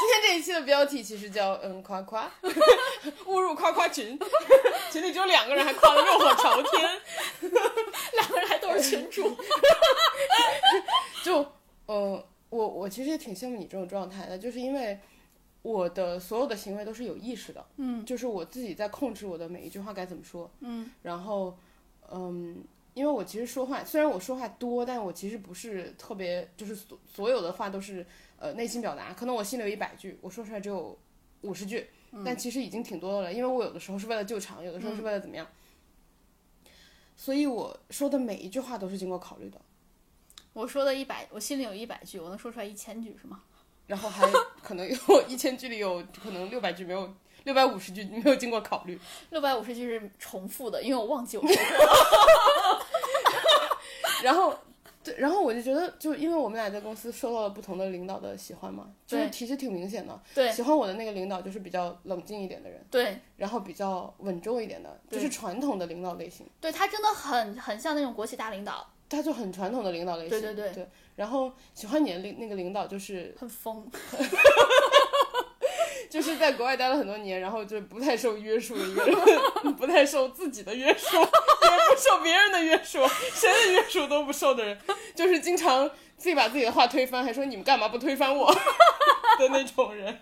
[0.00, 2.32] 今天这一期的标题其实叫嗯夸夸，
[3.26, 4.18] 误入夸夸群，
[4.90, 7.00] 群里只有两个人还夸的热火朝天。
[8.14, 9.36] 两个人还都是群主，
[11.22, 11.46] 就
[11.86, 14.98] 呃，我我其实也挺羡慕你这种状态的，就是因为
[15.62, 21.56] 我的所有的行为都是有意识的，嗯，就是我自己在控制我的每一句话该怎么说，嗯，然后
[22.10, 22.62] 嗯，
[22.94, 28.04] 因为我其实说话虽然我说话多，但我其实不是特别，就是所所有的话都是
[28.38, 30.98] 呃内心表达，可能我心里有一百句，我说出来只有
[31.42, 31.86] 五十句，
[32.24, 35.46] 但其实已经挺多的了，因为我有的时候是为了救场，有的时候是为了怎么样。
[37.16, 39.60] 所以我说的每一句话都是经过考虑的，
[40.52, 43.40] 我说的一百，我心里有一百句，我能说出来一千句是吗？
[43.86, 44.28] 然后还
[44.62, 47.12] 可能有一千句里有可能六百句没有，
[47.44, 48.98] 六百五十句没有经过考虑。
[49.30, 52.86] 六百五十句是重复的，因为我忘记我说过了。
[54.22, 54.56] 然后
[55.02, 60.20] 对，然后我就觉得，就因为我们俩在公司受到了不同的领导的喜欢嘛，就是其实挺明显的。
[60.34, 70.40] 对喜欢我的那个领导就是比较冷静一点的人，对然后比较稳重一点的，就是传统的领导类型，对，他真的很很像那种国企大领导，他就很传统的领导类型。
[70.40, 73.86] 对对对然后喜欢你的领那个领导就是很疯。
[76.08, 84.76] 就是在国外待了很多年，然后就不太受约束的一个人，不太受自己的约束， 也不受别人的约束，谁的约束都不受的人，
[85.14, 88.52] 就是经常自己把自己的话推翻，还说你们干嘛不推翻我
[89.38, 90.18] 的那种人。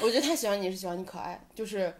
[0.00, 1.92] 我觉得他喜欢你是喜欢你可爱，就是，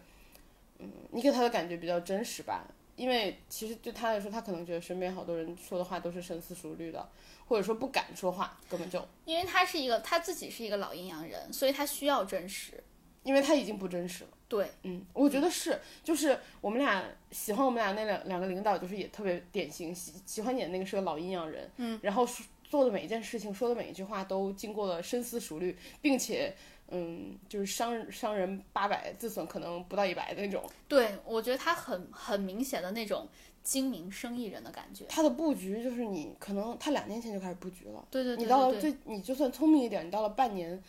[0.79, 2.65] 嗯，你给他的感觉比较真实吧。
[2.97, 7.09] 因为其实对他来说，他可能觉得身边好多人说的话都是深思熟虑的，
[7.47, 12.83] 或者说不敢说话，根本就因为他是一个他自己是一个老阴阳人，所以他需要真实。
[13.23, 14.31] 因为他已经不真实了。
[14.47, 19.95] 对，嗯，我觉得是，就是我们俩喜欢我们俩那两两个领导，就是也特别典型。
[19.95, 26.55] 喜喜欢你的那个是个老阴阳人，嗯，然后说做的每一件事情，说的每一句话都经过了深思熟虑，并且，
[26.89, 30.63] 嗯，就是伤伤人八百，自损可能不到一百的那种。
[30.87, 33.29] 对我觉得他很很明显的那种
[33.63, 35.05] 精明生意人的感觉。
[35.09, 40.81] 他的布局就是你可能他两年前就开始布局了，对对对你到了最你就算聪明一点，你到了半年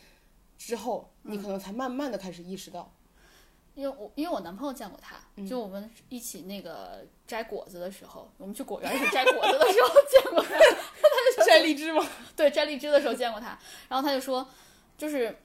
[0.58, 2.94] 之后，你可能才慢慢的开始意识到，
[3.74, 10.56] 因为我因为我男朋友见过他，嗯就我们一起那个摘果子的时候，我们去果园一起摘果子的时候见过他。
[11.36, 12.06] 他就摘荔枝吗？
[12.36, 13.58] 对，摘荔枝的时候见过他，
[13.90, 14.48] 然后他就说，
[14.98, 15.36] 就是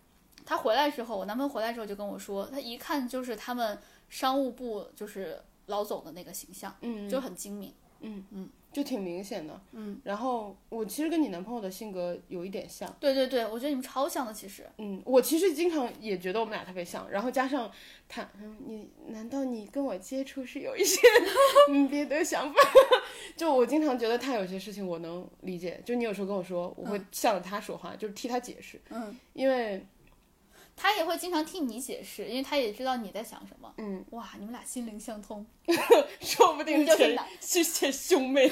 [0.51, 7.73] 他回来之后，我男朋友回来之后就跟我说，他一看就是他们商务部就是老总的那个形象，嗯，就很精明。
[8.01, 9.61] 嗯嗯就挺明显的。
[9.71, 12.93] 嗯，然后我其实跟你男朋友的性格有一点像。
[12.99, 14.69] 对对对，我觉得你们超像的，其实。
[14.79, 17.71] 嗯，我其实经常也觉得我们俩特别像，然后加上
[18.09, 20.99] 他，嗯，你难道你跟我接触是有一些
[21.71, 22.61] 嗯别的想法？
[23.39, 29.87] 就我经常觉得他有些事情我能理解，就你有时候跟我说，我会向着他说话，就是替他解释，嗯，因为
[30.81, 33.71] 他也会经常替你解释，因为他也知道你在想什么。
[33.77, 35.45] 嗯，哇，你们俩心灵相通。
[36.23, 38.51] 说不定就是男是前兄妹，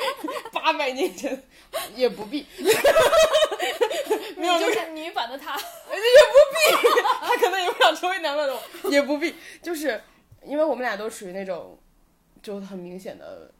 [0.52, 1.42] 八百年前
[1.94, 2.46] 也不必，
[4.36, 5.54] 没有你就是女版的他。
[5.56, 5.62] 也
[6.32, 6.88] 不必
[7.20, 10.02] 他可能也不想成为男版的我，也不必，就是
[10.44, 11.78] 因为我们俩都属于那种
[12.42, 13.52] 就很明显的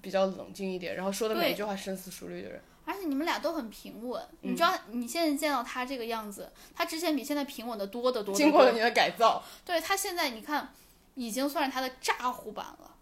[0.00, 2.62] 比较冷静一点，然后说的每一句话深思熟虑的人。
[2.86, 8.34] 而且你们俩都很平稳，嗯你知道你现在见到他这个样子，他之前比现在平稳的多得多多。
[8.34, 10.72] 经过了你的改造，对他现在你看，
[11.16, 12.92] 已经算是他的炸呼版了。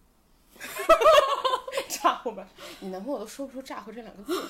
[1.89, 2.47] 炸呼吧，
[2.81, 4.49] 你男朋友都说不出“炸呼”这两个字，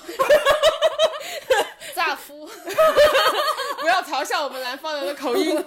[1.95, 2.45] 炸夫，
[3.81, 5.57] 不要嘲笑我们南方人的口音。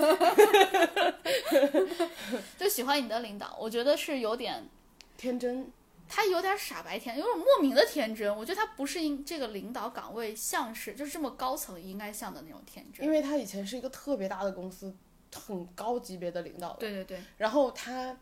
[2.57, 4.69] 就喜欢你的领导，我觉得是有点，
[5.17, 5.71] 天真，
[6.09, 8.35] 他有点傻白甜，有点莫名的天真。
[8.35, 13.05] 我觉得他不是应这个领导岗位像是就是这么高层应该像的那种天真。
[13.05, 14.95] 因为他以前是一个特别大的公司，
[15.33, 18.17] 很高级别的领导，对对对，然后他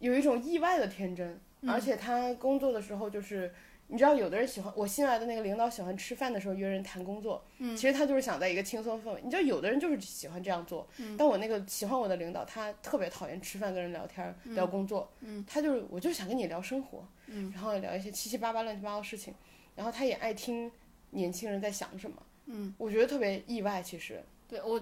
[0.00, 3.54] 有一种意外的天真，嗯而且他工作的时候就是。
[3.90, 7.44] 你知道，有的人喜欢我新来的那个领导，喜欢吃饭的时候约人谈工作。
[7.58, 9.20] 嗯，其实他就是想在一个轻松氛围。
[9.22, 10.86] 你知道，有的人就是喜欢这样做。
[10.98, 15.10] 嗯，但我那个喜欢我的领导，他特别讨厌吃饭跟人聊天、聊工作。
[15.20, 17.04] 嗯，他就是我就是想跟你聊生活。
[17.26, 19.34] 嗯，然后聊一些七七八八乱七八糟的事情。
[19.74, 20.70] 然后他也爱听
[21.10, 22.16] 年轻人在想什么。
[22.46, 24.22] 嗯，我觉得特别意外，其实。
[24.48, 24.80] 对我，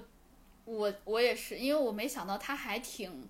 [0.65, 3.29] 我我也是，因为我没想到他还挺，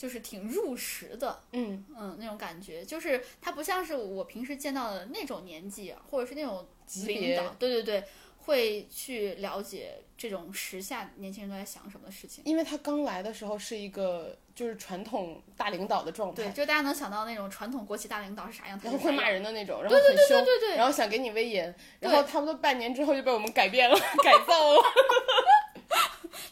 [0.00, 6.66] 就是挺入时的，嗯嗯，那种感觉，就是他不像是我平时见到的那种年纪，或者是那种
[7.06, 8.02] 领导，对对对，
[8.38, 12.42] 会去了解这种时下年轻人都在想什么的事情。
[12.46, 19.28] 因为他刚来的时候是一个就是传统大领导的状态对，，就大家能想到那种传统国企大领导是啥样，他然后会骂。
[19.28, 24.82] 人的那种，然后很凶，对对对然后想给你威严，然后差不多半年之后就被我们改变了， 改造了。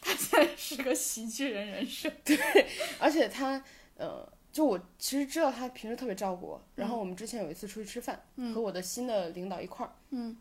[0.08, 2.10] 他现在是个喜剧人人设。
[2.98, 3.62] 而且他，
[3.96, 8.22] 呃，就我其实知道他平时特别照顾我，然后我们之前有一次出去吃饭，
[8.54, 10.36] 和我的新的领导一块儿，嗯，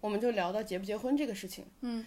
[0.00, 2.04] 我们就聊到结不结婚这个事情，嗯，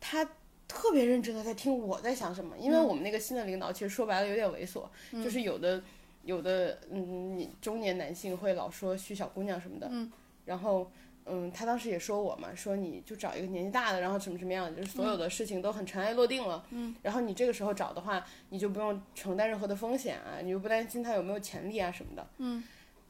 [0.00, 0.28] 他。
[0.70, 4.86] 特别认真的在听我在想什么，因为我们那个新的领导其实说白了有点猥琐，
[5.24, 5.82] 就是有的
[6.24, 10.12] 有的嗯你中年男性会老说虚小姑娘什么的，嗯，
[10.44, 10.92] 然后
[11.30, 22.62] 嗯他当时也说我嘛，说你就找一个年纪大的，然后什么什么样的，就是所有的事情都很尘埃落定了，嗯，然后你这个时候找的话，你就不用承担任何的风险啊，你就不担心他有没有潜力啊什么的，嗯，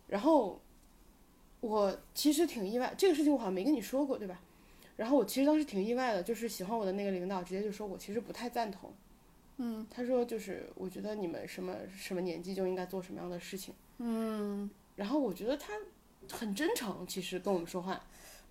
[0.08, 0.60] 然后
[1.60, 4.40] 我其实挺意外，这个事情我好像没跟你说过对吧？
[4.96, 8.92] 然后我其实当时挺意外的，就是喜欢我的那个领导直接就说我其实不太赞同。
[9.58, 13.74] 嗯，他说就是我觉得你们什么什么年纪就应该做什么样的事情。
[13.98, 15.72] 嗯，然后我觉得他
[16.30, 18.00] 很真诚，其实跟我们说话。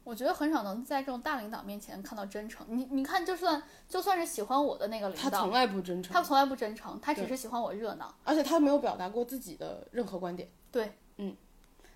[0.04, 2.66] 我觉得很少能在这种大领导面前看到真诚。
[2.70, 8.16] 你你看，就算就算是喜欢我的那个领导，他从来不真诚，他从来不真诚，他只是喜欢我热闹。
[8.24, 10.50] 而且他没有表达过自己的任何观点。
[10.72, 11.36] 对，嗯，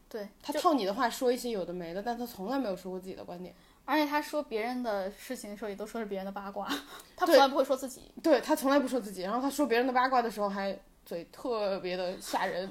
[0.10, 3.56] 对，他套你的话说一些有的没的，但他从来没有说过自己的观点。
[3.86, 6.68] 而且他说别人的事情的时候，也都说是别人的八卦，
[7.16, 8.12] 他从来不会说自己。
[8.22, 10.78] 对他从来不说自己，然后他说别人的八卦的时候还
[11.12, 12.70] 嘴特别的吓人，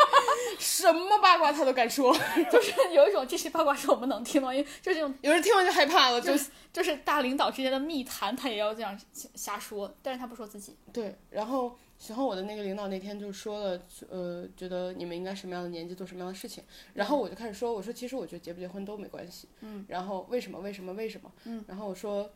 [0.58, 2.16] 什么八卦他都敢说，
[2.50, 6.32] 就是有一种这些八卦是我们能听到，因为就这种有人听完就害怕了，就
[6.72, 8.98] 就是大领导之间的密谈，他也要这样
[9.34, 10.74] 瞎说，但是他不说自己。
[10.94, 11.14] 对。
[11.28, 16.64] 然后喜欢我的那个领导那天就说了，呃，觉得你们应该什么样的年纪做什么样的事情。
[16.94, 19.84] 然后我就开始说，我说其实我觉得结不结婚都没关系，嗯。
[19.88, 21.30] 然后为什么为什么为什么？
[21.44, 21.62] 嗯。
[21.68, 22.30] 然后我说，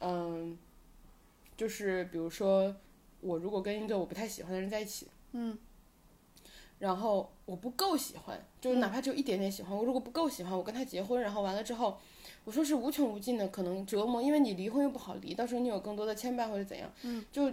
[0.00, 0.56] 嗯，
[1.58, 2.74] 就是比如说
[3.24, 5.56] 我如果跟一个我不太喜欢的人在一起，嗯。
[6.80, 11.96] 然后我不够喜欢，就是哪怕只有一点点喜欢，我如果不够喜欢，我跟他结婚，然后完了之后，
[12.44, 17.50] 我说是无穷无尽的可能折磨，因为你离婚又不好离，到时候你有更多的牵绊或者怎样，嗯，就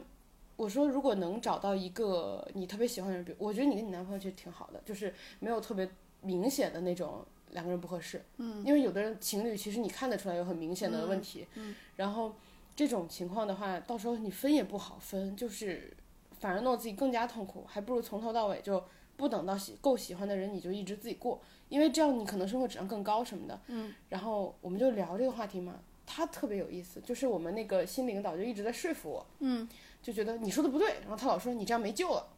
[0.58, 5.88] 我说如果能找到一个你特别喜欢的人，比如我觉得你跟你男朋友其实挺好的，就是没有特别
[6.22, 12.36] 明显的那种两个人不合适，嗯，因为有的人情侣其实你看得出来有很明显的问题，嗯，然后
[12.82, 15.96] 这种情况的话，到时候你分也不好分，就是
[16.39, 18.84] 反而弄得自己更加痛苦，还不如从头到尾就。
[19.17, 21.39] 不等到喜够喜欢的人，你就一直自己过，
[21.70, 23.60] 因为这样你可能生活质量更高什么的。
[23.67, 23.94] 嗯。
[24.10, 25.76] 然后我们就聊这个话题嘛，
[26.08, 29.70] 他特别有意思，就是我们那个新领导就一直在说服我，嗯，
[30.02, 32.30] 就觉得你说的不对，然后他老说你这样没救了。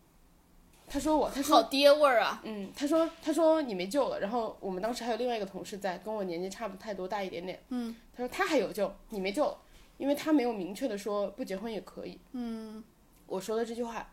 [0.90, 2.42] 他说我，他说好爹味儿啊！
[2.44, 4.20] 嗯，他说他说你没救了。
[4.20, 7.64] 然后我们当时还有另外一个同事在，跟我年纪差不太多，大一点点。
[7.70, 7.96] 嗯。
[8.14, 9.58] 他说他还有救，你没救了，
[10.04, 12.20] 因为他没有明确的说不结婚也可以。
[12.34, 12.84] 嗯。
[13.26, 14.10] 我说的这句话。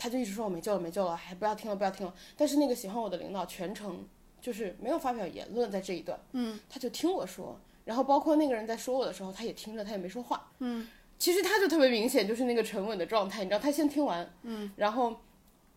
[0.00, 2.14] 他就一直说我没救了，没救了，还不要听了，不要听了。
[2.36, 4.06] 但是那个喜欢我的领导全程
[4.40, 10.86] 就是没有发表言论在这一段，嗯，他就听我说，然后包括那个人在说我的时候，他也听着，他也没说话，嗯，
[11.18, 15.16] 其实他就特别明显，就是那个沉稳的状态，你知道，他先听完，嗯，然后，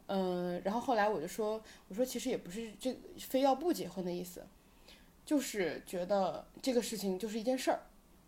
[0.06, 4.46] 嗯、呃，然后后来我就说，我说其实也不是这非要不结婚的意思，
[5.26, 7.80] 就是觉得这个事情就是一件事儿，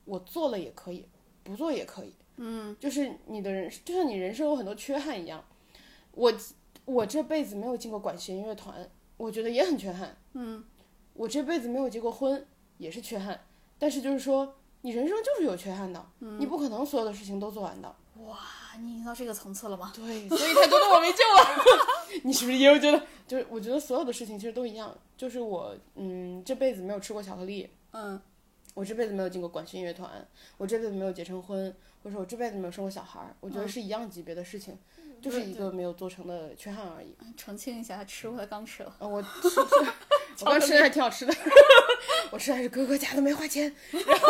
[0.05, 1.05] 我做了也可以，
[1.43, 5.43] 不做也可以，嗯，就是你的人，就像你人生有很多缺憾一样。
[6.11, 6.31] 我
[6.85, 10.15] 我这辈子没有进过管弦乐团，我觉得也很缺憾。
[10.33, 10.63] 嗯，
[11.13, 12.45] 我这辈子没有结过婚，
[12.77, 13.45] 也是缺憾。
[13.77, 17.95] 但是就是说，你人生就是有缺憾的，你不可能所有的事情都做完的。
[18.27, 18.37] 哇，
[18.79, 19.91] 你已经到这个层次了吗？
[19.95, 21.63] 对，所以他觉得我没救了。
[22.23, 23.01] 你是不是也有觉得？
[23.27, 28.21] 就是我觉得所有的事情其实都一样，就是我嗯这辈子没有吃过巧克力，嗯，
[28.73, 30.25] 我这辈子没有进过管弦乐团，
[30.57, 34.77] 我这辈子没有结成婚，或者说我这辈子没有生过小孩儿，我觉得是一样级别的事情，
[35.21, 37.15] 就是一个没有做成的缺憾而已。
[37.37, 38.95] 澄清一下，他吃过，他刚吃了。
[38.99, 39.59] 啊，我 吃吃，
[40.45, 41.33] 我刚吃的还挺好吃的，
[42.31, 43.73] 我吃的还是哥哥家的，没花钱。
[43.91, 44.27] 然后，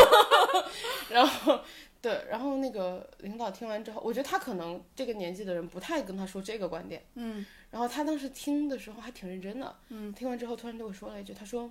[1.09, 1.59] 然后
[2.01, 7.01] 对，然后那个领导听完之后，我觉得他可能这个年纪的人不太跟他说这个观点。
[7.15, 11.63] 嗯然后他当时听的时候还挺认真的，嗯，听完之后突然对我说了一句，他说：“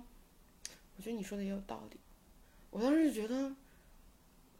[0.97, 1.97] 我觉得你说的也有道理。”
[2.73, 3.53] 我当时就觉得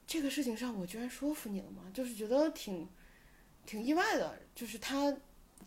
[0.06, 1.82] 这个事情上我居然说服你了吗？
[1.92, 2.88] 就是觉得挺
[3.66, 5.12] 挺意外的，就是他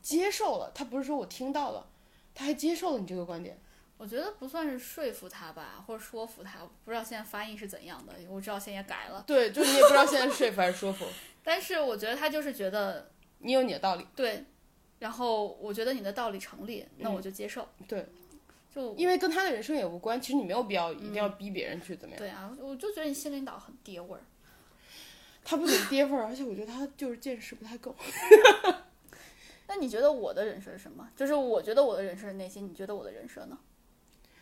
[0.00, 1.84] 接受了，他不是说我听到了，
[2.32, 3.58] 他还接受了你这个观点。
[3.98, 9.24] 我觉得不算是说服他吧，或者说服他，不知道现在发音是怎样的，我知道现在也改了。
[9.26, 11.06] 对，就是你也不知道现在是说服还是说服，
[11.42, 14.06] 但是我觉得他就是觉得你有你的道理。
[14.14, 14.44] 对，
[14.98, 17.66] 然后我觉得你的道理成立，那我就接受。
[17.88, 18.06] 对，
[18.76, 22.18] 就因为跟他的人生也无关，其实你没有必要一定要逼别人去怎么样。
[22.18, 24.20] 对啊，我就觉得你新领导很爹味儿。
[25.42, 27.94] 他不仅爹味儿，而且我觉得他就是见识不太够。
[29.68, 31.08] 那你觉得我的人设是什么？
[31.16, 33.58] 就是我觉得我的人设是那些，你觉得我的人设呢？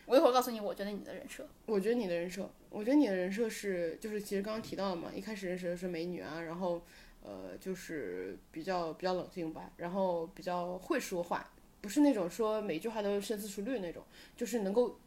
[0.05, 1.47] 我一会儿告诉你，我觉得你的人设。
[1.65, 6.81] 我觉得你的人设，我觉得你的人设是，就是其实刚刚提到了嘛，一开始认识的是美女啊，然后
[7.23, 11.51] 呃，就是比较比较冷静吧，然后比较会说话，
[11.85, 14.03] 不是那种说每句话都深思熟虑那种，
[14.35, 14.99] 就是能够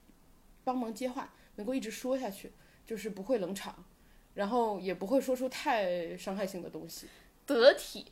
[0.63, 2.53] 帮忙接话，能够一直说下去，
[2.87, 3.85] 就是不会冷场，
[4.35, 7.09] 然后也不会说出太伤害性的东西。
[7.45, 8.07] 得体，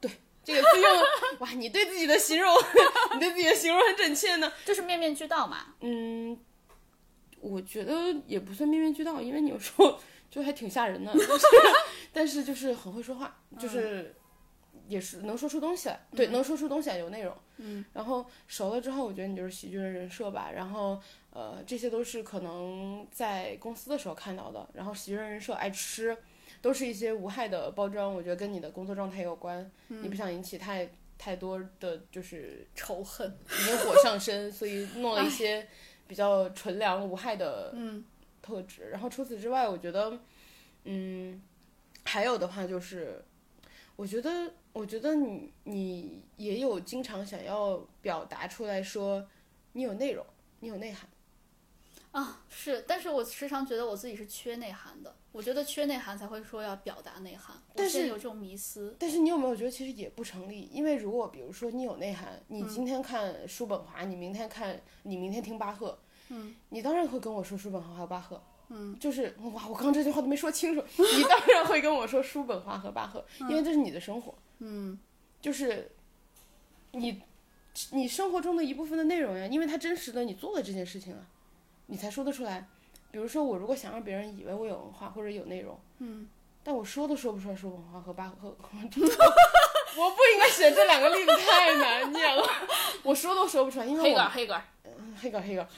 [0.00, 0.10] 对
[0.42, 1.02] 这个字用，
[1.40, 2.50] 哇，你对自己的形容，
[3.12, 4.50] 你对自己的形容很准确呢。
[4.64, 5.74] 就是面面俱到嘛。
[5.80, 6.38] 嗯，
[7.42, 11.46] 我觉得也不算面面俱到，因为你有时候 就还挺吓人的，但是
[12.14, 14.14] 但是就是很会说话，就是
[14.88, 17.34] 也是能说出东西来，对，能说出东西来有内容。
[17.56, 20.50] 嗯，然后熟了之后，我觉得你就是喜剧人人设吧。
[20.52, 24.68] 然后呃，这些都是可能在公司的时候看到的。
[24.74, 26.16] 然后喜剧人人设爱吃，
[26.60, 29.70] 都是一些无害的包装，我觉得跟你的工作状态有关。
[29.88, 35.66] 你不想引起太太多的就是仇恨， 引火上身，所以弄了一些
[36.06, 38.04] 比较纯良无害的嗯
[38.42, 38.90] 特质。
[38.90, 40.18] 然后除此之外，我觉得，
[40.84, 41.40] 嗯，
[42.04, 43.24] 还有的话就是，
[43.94, 49.26] 我觉得，我觉得你你也有经常想要表达出来说，
[49.72, 50.26] 你有内容，
[50.60, 51.08] 你有内涵。
[52.10, 55.16] 啊，是，但是我时常觉得我自己是缺内涵的。
[55.32, 58.94] 我觉得缺内涵才会说要表达内涵，但是有这种迷思。
[59.00, 60.68] 但是你有没有觉得其实也不成立？
[60.72, 65.98] 因为如果比如说你有内涵，你今天看叔本华，你明天看你明天听巴赫，
[66.28, 74.32] 嗯，你当然会跟我说叔本华和巴赫，嗯，就是 哇，我刚刚这句话都没说清楚，你当然会跟我说叔本华和巴赫，因为这是你的生活，
[74.66, 74.98] 嗯
[75.42, 75.92] 就是
[76.92, 77.22] 你
[77.90, 81.20] 你生活中的一部分的内容呀，因为它真实的你做了这件事情啊，
[81.86, 82.66] 你才说得出来。
[83.10, 86.28] 比如说我如果想让别人以为我有文化或者有内容，嗯，
[86.62, 92.42] 但我说都说不出来说文化和巴赫， 我不应该选这两个例子，太难念了，
[93.04, 95.68] 我说都说不出来，因为我黑格，黑格尔，嗯黑格黑格，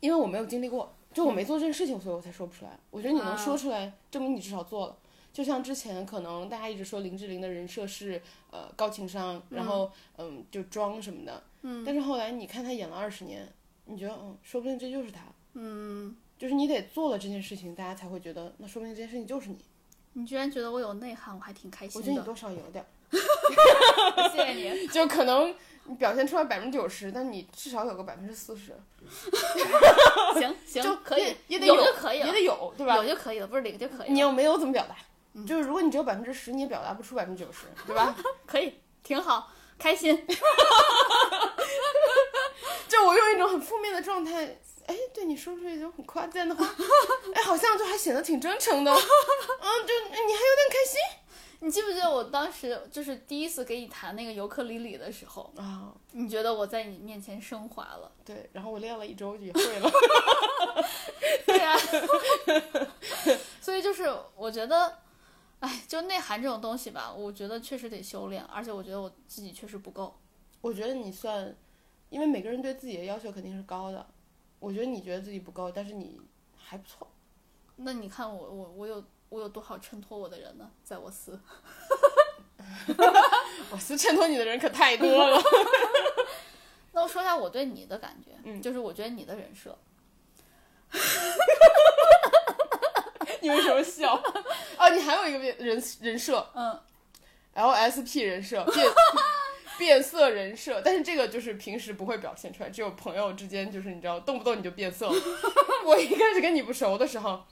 [0.00, 2.78] 因为我没有经历过，就我没做这件事情，所以我才说不出来。
[2.90, 4.96] 我觉得你能说出来，证明你至少做了。
[5.38, 8.20] 就像之前可能大家一直说林志玲的人设是
[8.50, 13.48] 呃高情商，然后嗯就装什么的，嗯，但是后来你看她演了二十年，
[13.84, 15.20] 你觉得嗯说不定这就是她，
[15.52, 19.58] 嗯，就是你得做了这件事情，大家才会觉得那说不定这件事情就是你。
[20.14, 21.98] 你居然觉得我有内涵，我还挺开心的。
[22.00, 23.08] 我觉得你多少有点儿，
[24.34, 24.86] 谢谢你。
[24.88, 28.76] 就可能你表现出来百分之九十，但你至少有个百分之四十，
[30.34, 32.96] 行行，就可以也，也得有就可以了，也得有，对吧？
[32.96, 34.12] 有就可以了，不是零就可以了。
[34.12, 34.96] 你要没有怎么表达？
[35.46, 38.14] 就是如果你只有百分之十，你也表达不出百分之九十，对吧？
[38.46, 40.26] 可以，挺好，开心。
[42.88, 46.64] 就我用一种很负面的状态，哎，对你说出一种很夸赞的话，
[47.34, 50.98] 哎，好像就还显得挺真诚的，嗯，就你还有点开心
[51.60, 55.92] 你记不记得我当时就是第一次给你弹那个尤克里里的时候，啊。
[56.12, 58.10] 你觉得我在你面前升华了？
[58.24, 59.90] 对，然后我练了一周也会了。
[61.46, 61.76] 对呀、
[63.60, 64.98] 所以就是我觉得，
[65.60, 70.16] 哎，就内涵这种东西吧，我觉得确实得修炼，而且我觉得我自己确实不够。
[70.60, 71.54] 我觉得你算，
[72.10, 74.06] 因为每个人对自己的要求肯定是高的，
[74.58, 76.20] 我觉得你觉得自己不够，但是你
[76.56, 77.08] 还不错。
[77.76, 80.70] 那你看我我我有我有多少衬托我的人呢？
[80.84, 81.38] 在我司
[83.70, 85.40] 我司衬托你的人可太多了。
[86.92, 89.78] 那我说一下我对你的感觉，嗯就是我觉得你的人设，
[93.42, 94.14] 你为什么笑？
[94.78, 96.80] 哦，你还有一个人人设嗯
[97.54, 98.86] ，，LSP 人设，变
[99.78, 105.08] 变色人设，但是这个就是平时不会表现出来，只有朋友之间，就是你知道，动不动你就变色。
[105.84, 107.44] 我一开始跟你不熟的时候，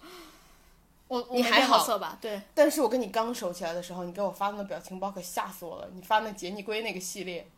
[1.09, 2.19] 我我你还好色吧？
[2.21, 5.89] 对，但是我跟你刚熟起来的时候，你给我发那个表情包可吓死我了。
[5.95, 7.49] 你发那杰尼龟那个系列，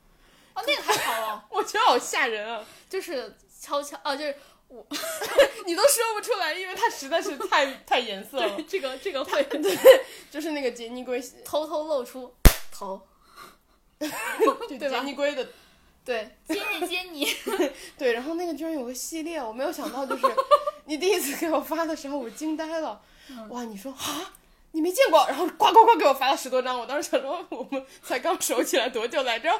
[0.54, 2.62] 哦，那个还好哦，我觉得好吓人啊！
[2.90, 4.36] 就是悄悄啊，就是
[5.64, 8.62] 你都说不出来，因为它实在是太太颜色了。
[8.68, 9.78] 这个这个会 对
[10.30, 12.34] 就是那个杰尼龟，偷偷露出
[12.70, 13.00] 头，
[13.98, 15.48] 就对杰尼龟的
[16.04, 17.26] 对，接你接你，
[17.98, 20.26] 对，然后那个居然有个系列，我没有想到，就是
[20.86, 23.02] 你第一次给我发的时候，我惊呆了。
[23.50, 24.32] 哇，你说啊，
[24.72, 29.50] 你没见过，然后呱呱呱给我发了十多张，我当时想说，我们才刚熟起来多久来着？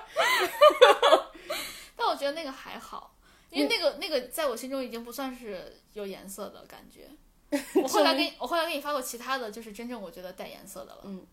[1.97, 3.15] 但我觉得那个还好，
[3.51, 7.09] 因为那个那个在我心中已经不算是有颜色的感觉。
[7.83, 11.01] 我后来给你我后来给你发过其他的就是真正我觉得带颜色的了。
[11.05, 11.27] 嗯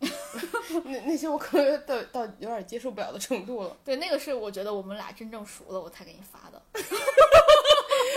[0.84, 3.76] 那那些我可能到到有点接受不了的程度了。
[3.84, 6.60] 对，那个是我觉得我们俩真正熟了我才给你发的。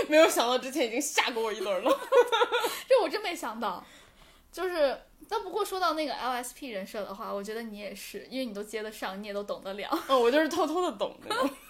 [0.10, 2.00] 没有想到之前已经吓过我一轮了。
[2.88, 3.86] 这我真没想到，
[4.52, 5.00] 就是。
[5.28, 9.90] 但不过说到那个 LSP 人设的话，我觉得你也是，因为你都接得上，你也都懂得了。
[10.08, 11.18] 哦，我就是偷偷的懂。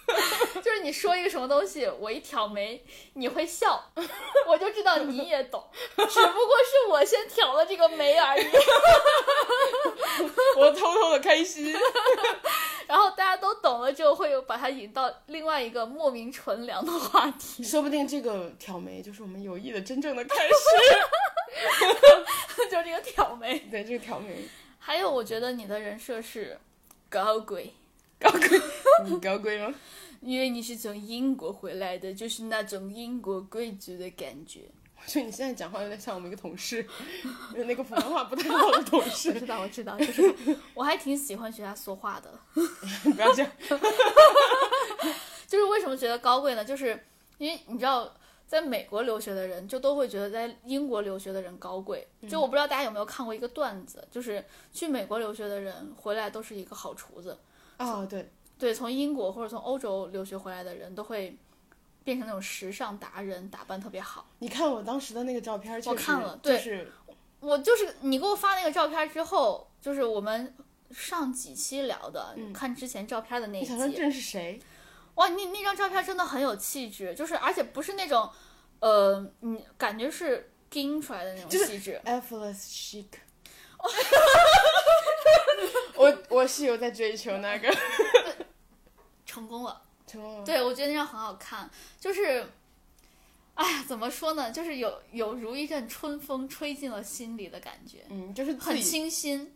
[0.62, 2.80] 就是你说一个什么东西，我一挑眉，
[3.14, 3.90] 你会笑，
[4.46, 5.62] 我就知道你也懂，
[5.96, 8.46] 只不过是我先挑了这个眉而已。
[10.56, 11.74] 我偷偷的开心。
[12.86, 20.54] 然后大家都懂了之后，会有把它引到另外一个莫名纯良的话题，说不定这个挑眉就是我们友谊的真正的开始。
[22.70, 23.45] 就这个挑眉。
[23.70, 24.44] 对，这个挑眉，
[24.78, 26.58] 还有，我觉得你的人设是
[27.08, 27.72] 高贵，
[29.04, 29.74] 你 高贵吗？
[30.20, 34.62] 因为你是从英国回来的，就是那种英国贵族的感觉。
[34.98, 36.84] 我觉得你现在讲话有点像我们一个同事，
[37.54, 39.40] 那个普通话不太好的同事我事。
[39.40, 40.34] 知道，我知道，就是
[40.74, 42.40] 我还挺喜欢学他说话的。
[42.54, 43.52] 不要这样。
[45.46, 46.64] 就是为什么觉得高贵呢？
[46.64, 46.98] 就是
[47.38, 48.12] 因为你知道，
[48.46, 52.06] 在美国留学的人就都会觉得在英国留学的人高贵。
[52.28, 57.36] 就我不知道大家有没有看过一个段子，就是去美国留学的人回来都是一个好厨子。
[57.78, 61.36] 哦，对，对，从英国或者从欧洲留学回来的人都会
[62.04, 64.28] 变成那种时尚达人，打扮特别好。
[64.38, 66.92] 你看我当时的那个照片，我看了对就是
[67.40, 70.54] 我就是你给我发那个照片之后，就是我们
[70.92, 74.60] 上几期聊的，看之前照片的那一你想说这是谁？
[75.16, 78.30] 哇，那那张照片真的很有气质，就是而且不是那种，
[78.80, 82.00] 呃，你感觉是盯出来的那种气质。
[82.04, 83.06] Effortless chic。
[85.96, 87.74] 我我是有在追求那个，
[89.24, 89.82] 成功了。
[90.06, 90.44] 成功了。
[90.44, 92.46] 对，我觉得那张很好看，就是，
[93.54, 99.55] 哎呀，怎么说呢，就是有有如一阵春风吹进了心里的感觉，嗯，就是很清新。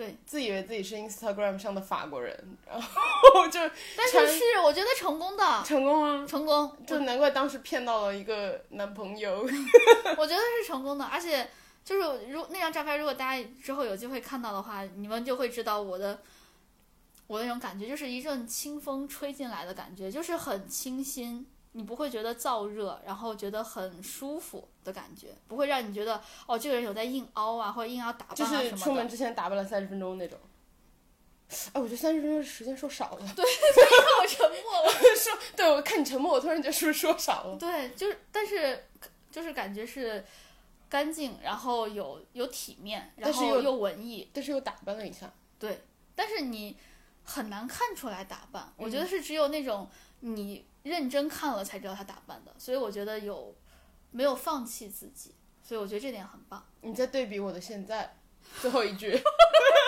[0.00, 2.34] 对，自以为自己是 Instagram 上的法国人，
[2.66, 3.60] 然后 就
[3.94, 6.26] 但是是我觉得成功的，成功啊！
[6.26, 9.42] 成功，就难怪当时骗到了一个男朋友。
[10.16, 11.50] 我觉得是成功的，而且
[11.84, 16.22] 就是如那张照片，如果大家之后有机会看到的话，你们就会知道我的
[17.26, 28.76] 我的那种感觉，就是一阵清风吹进来的感觉，就是很清新，你不会觉得燥热，然后觉得很舒服的感觉，不会让你觉得哦这个人有在硬凹啊，或者硬要打扮就啊什么的。
[28.76, 30.38] 是出门之前打扮了三十分钟那种。
[31.72, 33.18] 哎，我觉得三十分钟时间说少了。
[33.18, 34.92] 看我沉默了。
[35.16, 37.56] 说， 对我看你沉默，我突然觉得是不是说少了？
[37.58, 38.86] 对，就是但是
[39.30, 40.24] 就是感觉是
[40.88, 45.32] 干净，然后有有体面，然但是又后又文艺，但是又打扮了一下。
[45.58, 45.82] 对，
[46.14, 46.76] 但是你
[47.24, 49.88] 很难看出来打扮，我觉嗯得是只有那种
[50.20, 53.54] 你认真看了才知道他打扮的，所以我觉得有
[54.10, 58.16] 没有放弃自己，所以我觉得这点很棒，你在对比我的现在，
[58.60, 59.20] 最后一句，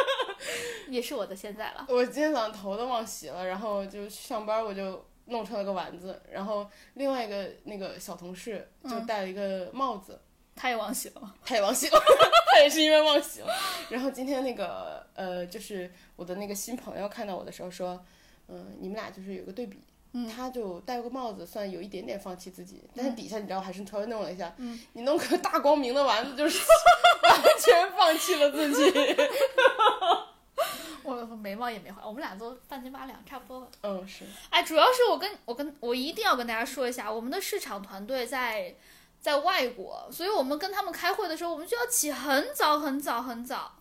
[0.88, 1.86] 也是我的现在了。
[1.88, 10.20] 我今天早上头都忘洗了，然后就上班我就弄成了个丸子，然后另外一个那个小同事就戴了一个帽子，
[10.54, 11.34] 他也忘洗了吗？
[11.44, 11.98] 他也忘洗了，
[12.52, 13.48] 他也是因为忘洗了。
[13.88, 18.04] 然后今天那个呃，就是我的那个新朋友看到我的时候说，
[18.48, 19.78] 嗯、你们俩就是有个对比。
[20.28, 24.52] 他就戴个帽子，算有一点点放弃自己，但是底下你知道还是稍微弄了一下。
[24.58, 26.58] 嗯你弄个大光明的丸子，就是
[27.28, 28.92] 完全放弃了自己。
[31.02, 33.66] 我眉毛也没画，我们俩都半斤八两，差不多吧。
[33.80, 34.24] 嗯，是。
[34.50, 38.74] 哎，主要是我跟我跟我一定要跟大家说一下，我们的市场团队在
[39.20, 43.72] 在外国，所以我们跟他们开会的时候，我们就要起很早很早很早，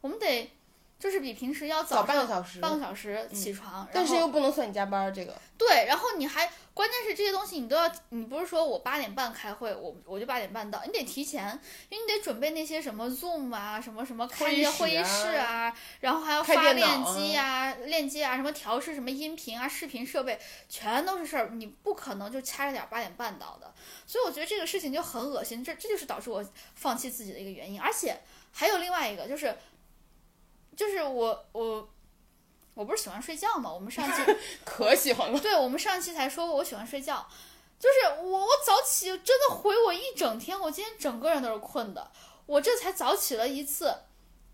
[0.00, 0.50] 我们得
[0.98, 5.34] 就是比平时要早半个小时，半个小时起床，但是又不能算你加班儿，这个。
[5.56, 11.48] 对，然后你还关键是这些东西你都要，你不是说我八点半开会，我我就八点半到，你得提前，
[11.88, 20.38] 因为你得准备那些什么 Zoom 啊，什么什么开会议那些会议室室啊，然后还要发链接啊、链接啊，什么调试什么音频啊、视频设备，
[20.68, 23.72] 全都是事儿，你不可能就掐着点儿八点半到的，
[24.06, 28.20] 所以我觉得这个事情就很恶心，这这就是导致我放弃自己的一个原因，而且
[28.52, 29.56] 还有另外一个就是，
[30.76, 31.88] 就是我我。
[32.76, 33.72] 我不是喜欢睡觉嘛？
[33.72, 35.38] 我们上期 可喜欢了。
[35.38, 37.24] 对，我们上期才说过，我喜欢睡觉，
[37.78, 42.10] 就是我我早起真的回我一整天，我今天整个人都是困的，
[42.46, 43.94] 我这才早起了一次，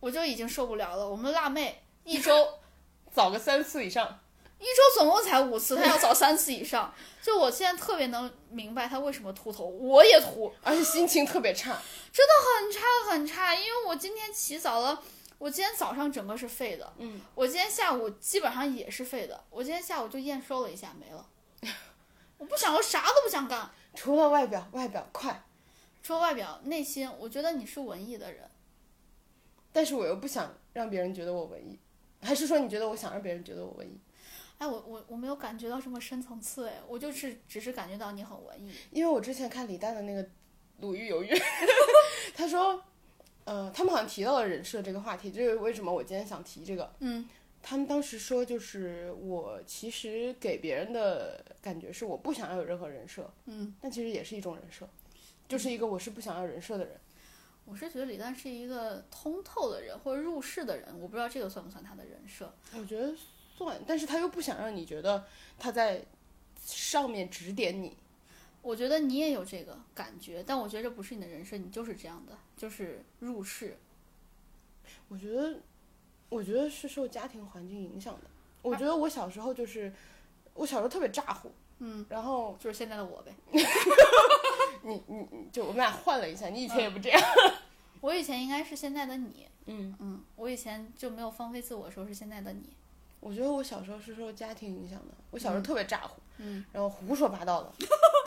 [0.01, 1.09] 我就已经受不了了。
[1.09, 2.59] 我们辣妹一周
[3.11, 4.21] 早个三次以上，
[4.59, 11.81] 一周总共才五次，她要早三次以上，就我现在特别能明白她为什么秃头，我也秃，而且心情特别差。
[12.13, 15.03] 真的很差很差，因为我今天起早了。
[15.41, 21.27] 我今天早上整个是废的，嗯，我今天下午基本上也是废的，我今天下午就验收了一下没了，
[22.37, 25.43] 我不想，我啥都不想干，除了外表，外表快，
[26.03, 28.51] 除了外表，内心我觉得你是文艺的人，
[29.73, 31.79] 但是我又不想让别人觉得我文艺，
[32.21, 33.99] 还是说你觉得我想让别人觉得我文艺？
[34.59, 40.23] 哎，我我我没有感觉到什么深层次，哎，我就是只是感觉到你很文艺，因为我之前看李诞的那个
[40.81, 41.35] 《鲁豫有约》，
[42.37, 42.85] 他说，
[43.51, 46.89] 呃，他们好像提到了人设这个话题，就是为什么我今天想提这个。
[47.01, 47.29] 嗯，
[47.61, 54.89] 他们当时说，就是我其实给别人的感觉是我不想要有任何人设，嗯，但其实也是一种人设，
[55.49, 56.97] 就是一个我是不想要人设的人。
[57.65, 62.55] 我是觉得李诞是一个通透的人或者入世的人，我不知道这个算不算他的人设。
[62.77, 63.13] 我觉得
[63.57, 65.25] 算，但是他又不想让你觉得
[65.59, 66.05] 他在
[66.65, 67.97] 上面指点你。
[68.63, 73.79] 我觉得你也有这个感觉，但我觉得这不是你的人生，你就是这样的，就是入世。
[75.09, 75.61] 我觉得，
[76.29, 78.31] 我觉得是受家庭环境影响的。
[78.63, 79.93] 我觉得我小时候就是，
[80.55, 83.35] 我小时候特别咋呼，嗯，然后就是现在的我呗。
[84.83, 87.21] 你你你就我们俩换了一下，你以前也不这样。
[88.01, 92.77] 我以前应该是现在的你，嗯，嗯，我以前就没有放飞自我的时候是现在的你，
[93.21, 97.73] 我觉得我小时候是受家庭影响的，我小时候特别咋呼，嗯，然后胡说八道的。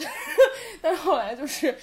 [0.81, 1.77] 但是后来就是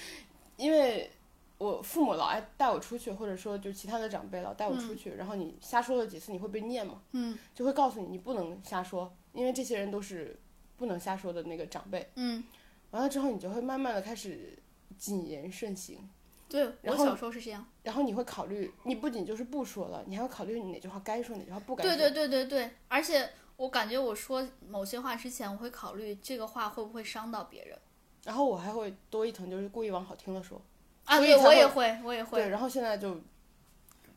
[0.57, 1.11] 因为
[1.57, 7.37] 我父母老爱带我出去，或者说就其他的长辈老带我出去，然后你瞎说了几次，你会被念嘛，嗯。
[7.53, 10.39] 就会告诉你你不能瞎说，因为这些人都是
[10.77, 12.09] 不能瞎说的那个长辈。
[12.15, 12.43] 嗯，
[12.91, 14.57] 完了之后，你就会慢慢的开始
[14.97, 16.09] 谨言慎行，
[16.51, 17.65] 对我小时候是这样。
[17.83, 21.95] 然后你会考虑，你不仅就是不说了，你还要考虑你哪句话该说，哪句话不该说。
[21.95, 27.79] 对对对对对，而且我感觉我说某些话之前，我会考虑这个话会不会伤到别人
[28.25, 30.61] 然后我还会多一层，就是故意往好听的说。
[31.05, 31.17] 啊。
[31.19, 33.19] 对，我也会我也会，对，会，然后现在就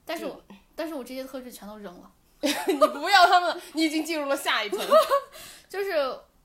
[0.05, 0.43] 但是我
[0.75, 2.13] 但是我这些特质全都扔了，
[2.43, 4.79] 你不要他们，你已经进入了下一层。
[5.69, 5.93] 就是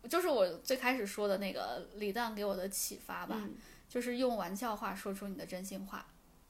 [0.10, 3.56] 就是我最开始说的那个李诞给我的启发吧，嗯
[3.90, 6.06] 就是用玩笑话说出你的真心话，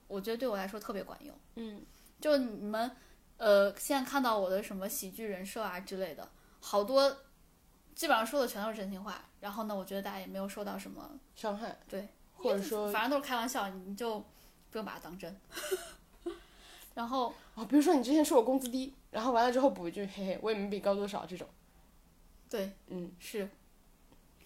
[0.08, 1.34] 我觉得对我来说特别管用。
[1.56, 1.82] 嗯，
[2.20, 2.92] 就你们，
[3.38, 6.30] 呃，现在看到我的什么喜剧人设啊之类的，
[6.60, 7.10] 好多
[7.96, 9.24] 基本上说的全都是真心话。
[9.40, 14.20] 然后呢，我觉得大家也没有受到什么，伤害，对，或者说反正都是开玩笑，你就
[14.70, 15.40] 不用把它当真。
[16.94, 21.48] 然后，哦，比如说你之前说我工资低，然后完了之后补一句嘿嘿，我也没比高多少这种。
[22.50, 23.50] 对，嗯，是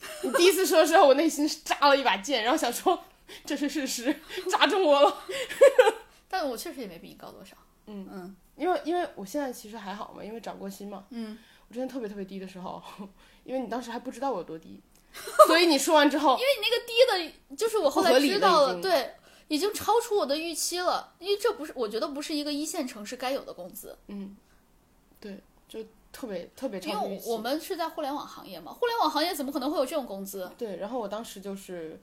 [0.24, 3.04] 你第一次说的时候，我内心是扎了一把剑，然后想说
[3.46, 4.16] 这是事实，
[4.52, 5.24] 扎中我了。
[6.30, 7.56] 但我确实也没比你高多少。
[7.88, 11.06] 嗯嗯因为因为我现在其实还好嘛，因为长过心嘛。
[11.10, 11.38] 嗯，
[11.68, 12.82] 我之前特别特别低的时候，
[13.44, 14.80] 因为你当时还不知道我有多低，
[15.48, 19.16] 所以你说完之后，因为你那个低的，就是我后来知道了，对，
[19.48, 21.14] 已经超出我的预期了。
[21.20, 23.98] 因为这不是，我觉得不是一个一线城市该有的工资。
[24.08, 24.36] 嗯，
[25.20, 25.80] 对，就
[26.14, 27.28] 特别特别因超预期。
[27.28, 30.50] 为我们是在互联网行业嘛，互联网行业怎么可能会有这种工资？
[30.58, 32.00] 对，然后我当时就是，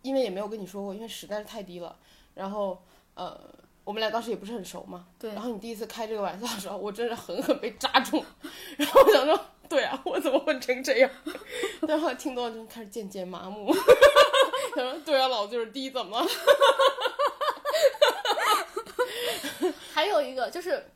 [0.00, 1.94] 因为也没有跟你说过，因为实在是太低了。
[2.34, 2.80] 然后
[3.14, 3.38] 呃，
[3.84, 5.06] 我们俩当时也不是很熟嘛。
[5.18, 8.24] 对然后你第一次开这个玩笑的时候，我真是狠狠被扎中。
[8.78, 9.38] 然后我想说，
[9.68, 11.10] 对啊，我怎么混成这样？
[11.86, 13.74] 但后来听多了，就开始渐渐麻木。
[14.74, 16.26] 他说：“对啊，老子就是低，怎么了？
[19.92, 20.88] 还有一个就是，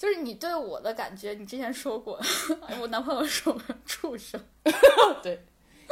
[0.00, 2.18] 就是你对我的感觉，你之前说过，
[2.66, 4.42] 哎，我男朋友说我畜生。
[5.22, 5.44] 对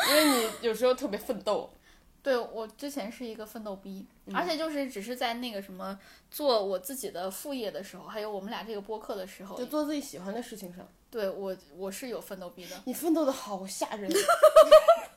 [0.08, 1.70] 因为你有时候特别奋斗。
[2.22, 5.98] 对我之前是一个奋斗逼，嗯而且就是只是在那个什么
[6.30, 12.76] 做我自己的副业的时候，还有我们俩这个播客的时候就，做自己喜欢的事情上，对我我是有奋斗逼的。
[12.86, 14.10] 你奋斗的好吓人。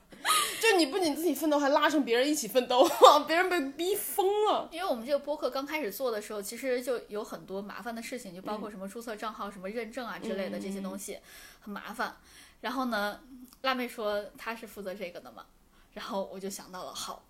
[0.72, 2.88] 就你不仅自己奋斗，还拉上别人一起奋斗，
[3.28, 4.66] 别人被逼疯了。
[4.72, 11.18] 因为我们这个播客刚开始做的时候，其实就有很多麻烦的事情，就包括什么注册账号、什么认证啊之类的这些东西，
[11.60, 12.16] 很麻烦。
[12.62, 13.20] 然后呢，
[13.60, 15.44] 辣妹说她是负责这个的嘛，
[15.92, 17.22] 然后我就想到了，好，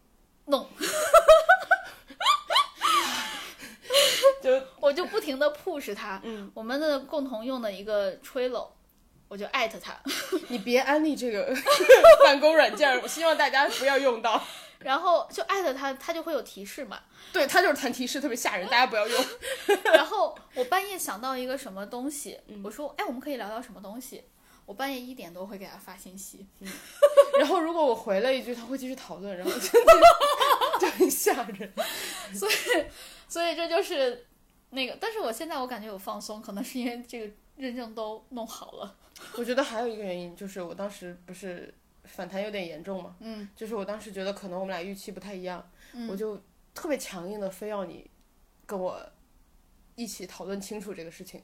[0.47, 0.69] 弄，
[4.41, 6.21] 就我就不停的 push 他。
[6.23, 8.69] 嗯，我们的共同用的一个 Trello，
[9.33, 9.99] 我就艾特他，
[10.49, 11.57] 你别安利这个
[12.23, 14.39] 办公软件，我希望大家不要用到。
[14.81, 17.01] 然后就艾特他，他就会有提示嘛。
[17.33, 19.25] 对，他就是弹提示，特别吓人，大家不要用。
[19.85, 24.23] 然后我半夜想到一个什么东西，嗯我说，哎，我们可以聊聊什么东西？
[24.67, 26.47] 我半夜一点多会给他发信息，
[27.39, 29.59] 然后如果我回了一句，他会继续讨论，然后就
[30.79, 31.73] 就很吓人。
[32.35, 32.53] 所以
[33.27, 34.27] 所以这就是
[34.71, 34.95] 那个。
[35.01, 38.97] 但是我现在我感觉有放松，可能是因为这个认证都弄好了。
[39.39, 41.73] 我觉得还有一个原因就是我当时不是
[42.05, 45.71] 反弹有点严重嘛，嗯，就是我当时觉得可能我们俩预期不太一样，
[46.09, 46.41] 我就
[46.75, 48.11] 特别强硬的非要你
[48.67, 49.01] 跟我
[49.95, 51.43] 一起讨论清楚这个事情。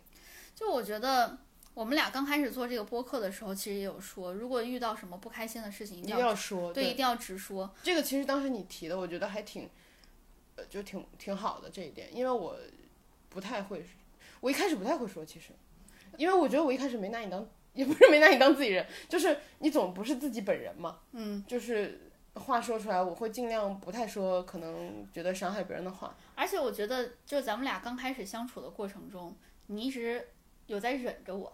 [0.55, 1.39] 就我觉得
[1.75, 7.73] 我们俩刚开始做这个播客的时候，其实也有说，如果遇到什么不开心的事情，一一定要说，对，一定要直说。
[7.83, 9.69] 这个其实当时你提的，我觉得还挺，
[10.57, 12.59] 呃，就挺挺好的这一点，因为我
[13.29, 13.87] 不太会，
[14.41, 15.51] 我一开始不太会说，其实，
[16.17, 29.37] 因为我觉得我一开始没拿你当，也不是没拿你当自己人，就是你总不是自己本人嘛，嗯，就是话说出来，我会尽量不太说可能觉得伤害别人的话，而且我觉得，就咱们俩刚开始相处的过程中，
[29.67, 30.29] 你一直
[30.67, 31.53] 有在忍着我。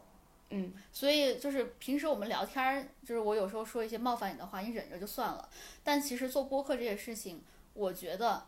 [0.50, 5.48] 嗯，所以就是平时我们聊天儿，就是我有时候说一些冒犯你的话，你忍着就算了。
[5.82, 7.42] 但其实做播客这些事情，
[7.72, 8.46] 我觉得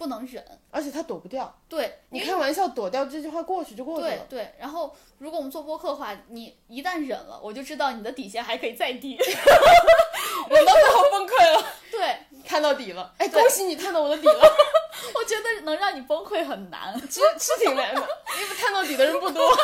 [0.00, 0.42] 不能忍。
[0.70, 4.54] 而且他躲不掉，对，你开玩笑躲掉这句话过去就过去了，对对。
[4.58, 9.18] 然后如果我们做播客的话，你一旦忍了，我就知道你的底线还可以再低。
[10.48, 14.42] 我到最后崩溃了， 对，看到底了，哎，对恭喜你看到我的底了，
[15.14, 16.98] 我觉得能让你崩溃很难。
[17.00, 18.00] 是是挺难的，
[18.40, 19.54] 因为看到底的人不多。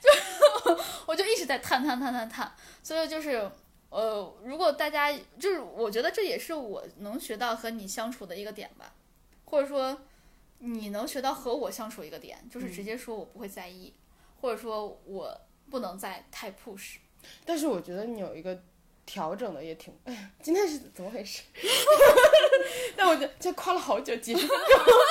[0.00, 0.76] 就
[1.06, 3.50] 我就一直在探探探探探，所以就是，
[3.90, 8.92] 呃，如果大家就是，我觉得这也是我能学到和你相处的一个点吧，
[9.54, 9.96] 或者说
[10.58, 13.94] 你能学到和我相处一个点，就是直接说我不会在意，
[14.40, 15.40] 或者说我
[15.70, 16.96] 不能再太 push。
[17.44, 18.60] 但是我觉得你有一个
[19.06, 21.44] 调整的也挺，哎呀，今天是怎么回事？
[22.96, 24.58] 但我觉得这夸了好久，几十分钟。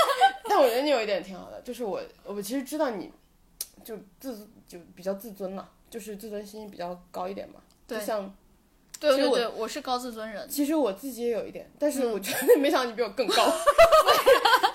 [0.43, 3.09] 但我觉得你有一点挺好的，就是我我其实知道你
[3.81, 7.61] 就自就比较自尊嘛，就是自尊心比较高一点嘛。
[7.87, 8.35] 对就像
[8.99, 10.47] 对我对对，我是高自尊人。
[10.49, 13.35] 其实我自己也有一点，但是嗯我觉得没想到你比我更高，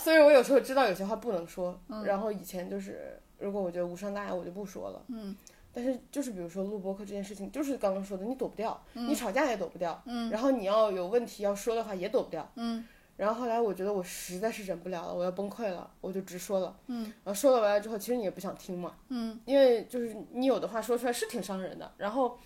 [0.09, 5.03] 所以我有时候知道有些话不能说，然后以前就是如果我觉得无伤大雅，我就不说了。
[5.09, 5.37] 嗯。
[5.71, 12.83] 但是就是比如说录播课这件事情，就是刚刚说的，你躲不掉，嗯你吵架也躲不掉，嗯，然后你要有问题要说的话也躲不掉，嗯，
[13.19, 22.39] 然后后来我觉得我实在是忍不了了，我要崩溃了，我就直说了，嗯，然后说了完了之后，其实你也不想听嘛，嗯，因为就是你有的话说出来是挺伤人的，然后，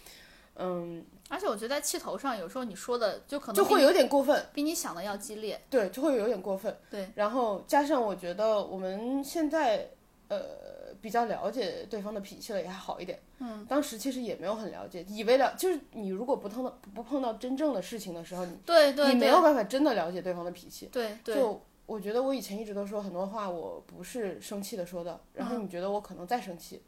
[0.56, 5.60] 嗯，而且我觉得在气头上，有时候你说的就可能就会有点过分，比你想的要激烈。
[5.70, 6.76] 对，就会有点过分。
[6.90, 9.88] 对，然后加上我觉得我们现在
[10.28, 13.18] 呃比较了解对方的脾气了，也还好一点。
[13.38, 20.90] 嗯，当时其实也没有很了解，以为了就是你如果不碰到不碰到真正的事情的时候，你对对对你没有办法真的了解对方的脾气。
[20.92, 26.82] 对对，就我觉得我以前一直都说很多话我不是生气的说的，然后你觉得我可能在生气，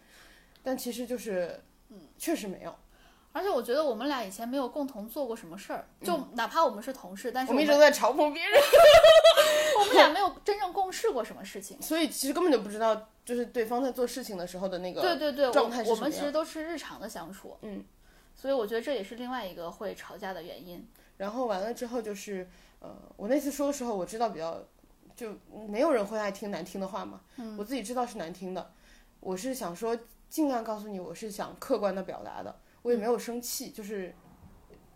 [0.62, 2.74] 但其实就是嗯确实没有。
[3.34, 8.52] 而且我觉得我们俩以前没有共同做过什么事儿，就哪怕我们是同事，但是我们一直都在嘲讽别人，
[9.80, 11.82] 我们俩没有真正共事过什么事情。
[11.82, 17.84] 所以其实根本就不知道就是对方在做事情的时候的那个对对对，状态什么样其实都是日常的相处，嗯，
[18.36, 20.86] 所以我觉得这也是另外一个会吵架的原因。
[21.16, 24.62] 然后完了之后就是，呃，我那次说的时候，我知道比较，
[25.16, 25.32] 就
[25.68, 27.20] 没有人会爱听难听的话嘛。
[27.36, 27.56] 嗯。
[27.56, 28.72] 我自己知道是难听的，
[29.18, 32.54] 我是想说尽量告诉你，我是想客观的表达的，
[32.84, 34.14] 我也没有生气，就是，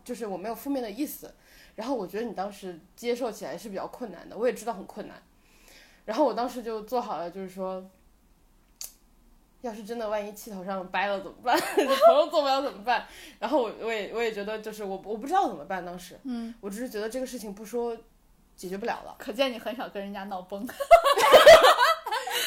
[0.05, 1.34] 就是我没有负面的意思。
[1.74, 5.22] 然后我觉得你当时接受起来是比较困难的，我也知道很困难。
[6.05, 7.91] 然后我当时就做好了，就是说，
[9.62, 11.59] 要是真的万一气头上掰了怎么办？
[11.76, 13.07] 这朋友做不了怎么办？
[13.39, 17.97] 然后我我也我也觉得就是我我不知道怎么办，当时，嗯，我只是觉得这个事情不说
[18.55, 19.16] 解决不了了。
[19.18, 20.66] 可见你很少跟人家闹崩，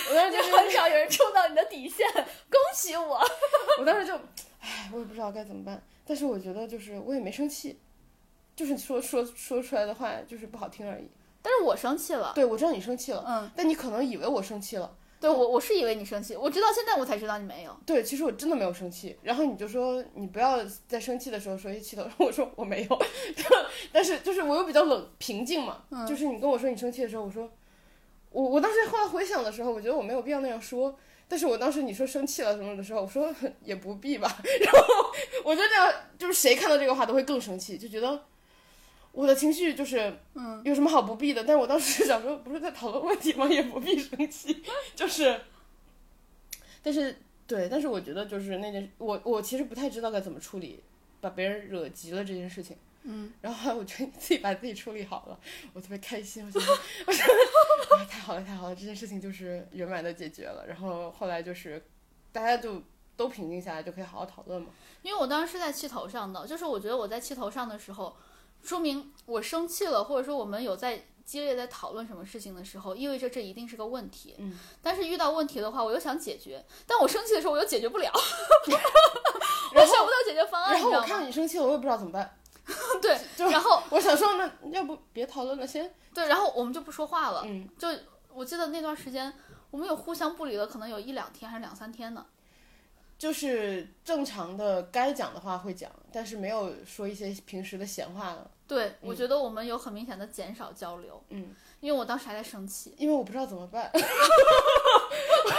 [0.10, 2.06] 我当时就就是很少有人触到你的底线。
[2.14, 3.20] 恭喜我！
[3.80, 4.22] 我当时就，唉，
[4.92, 5.82] 我也不知道该怎么办。
[6.06, 7.80] 但是我觉得就是我也没生气，
[8.56, 11.10] 就是说说说出来的话就是不好听而已。
[11.42, 17.76] 但是我生气了，对，我知道你生气了，嗯，但你可能以为我生气了，对我我是以为你生气，我直到现在我才知道你没有。
[17.86, 19.18] 对，其实我真的没有生气。
[19.24, 23.00] 然后你就说你不要在生气的时候说一些气头， 我说我没有，
[23.92, 25.84] 但是就是我又比较冷平静嘛。
[26.08, 27.50] 就是你跟我说你生气的时候，我说
[28.32, 30.96] 我我当时后来回想的时候，我觉得我没有必要那样说。
[31.32, 34.28] 但是我当时你说生气了什么的时候，我说 也不必吧。
[34.62, 34.80] 然后
[35.46, 38.26] 我觉得这样就是谁看到这个话都会更生气，就觉得
[39.14, 41.42] 我的情绪就是嗯有什么好不必的。
[41.42, 43.48] 但是我当时想说，不是在讨论问题吗？
[43.50, 44.62] 也不必生气，
[44.94, 45.40] 就是。
[46.84, 47.16] 但是
[47.48, 50.84] 对，但是我觉得就是那件，我我其实不太知道该怎么处理
[51.22, 52.76] 把别人惹急了这件事情。
[53.04, 55.40] 嗯，然后后来我觉得你自己把自己处理好了，
[55.74, 56.46] 我特别开心。
[56.48, 56.66] 我觉得，
[57.08, 60.66] 我觉得、哎、太好了，太好了，这件事情就是圆满的解决了。
[60.68, 61.84] 然后后来就是
[62.32, 62.82] 大家就
[63.16, 64.70] 都平静下来，就可以好好讨论嘛。
[65.02, 68.16] 因为我当时是在气头上的，就是我觉得我在气头上的时候，
[68.64, 74.36] 说明我生气了，或者说我们有在激烈在讨论什么事情的时候，意味着这一定是个问题。
[74.38, 78.12] 嗯，但是遇到问题的话，我又想解决，但我生气的时候我又解决不了，
[79.74, 81.02] 我想不到解决方案，然后我？
[81.02, 82.38] 看到你生气了，我也不知道怎么办。
[83.02, 87.44] 对，就然后我想说，那要不别讨论了，先对，然后我们就不说话了。
[87.46, 87.88] 嗯，就
[88.34, 89.34] 我记得那段时间，
[89.70, 92.26] 我们有互相不理了，可能有一两天还是两三天呢。
[93.18, 98.50] 就是正常的该讲的话会讲，但是没有说一些平时的闲话了。
[98.68, 102.96] 对，我觉得我们有很明显的减少交流，嗯，因为我当时还在生气。
[102.98, 105.56] 因为我不知道怎么办， 我就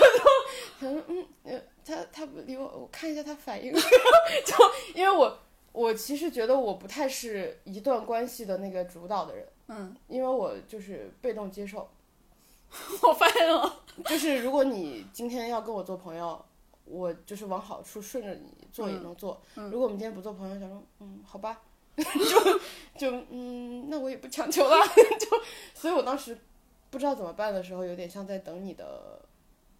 [0.80, 3.80] 想说，嗯，呃，他他不理我，我看一下他反应， 就
[4.94, 5.38] 因为我
[5.72, 11.88] 我其实觉得我不太是一段关系的那个主导的人，嗯，因为我就是被动接受，
[13.02, 13.80] 我发现了。
[14.06, 16.42] 就是如果你今天要跟我做朋友，
[16.84, 21.60] 我就是往好处顺着你做也能做，如果我们今天不做朋友，想说，嗯，好吧，
[21.96, 22.58] 就
[23.10, 24.76] 就嗯，那我也不强求了，
[25.18, 25.26] 就
[25.74, 26.38] 所以我当时
[26.90, 29.20] 不知道怎么办的时候，有点像在等你的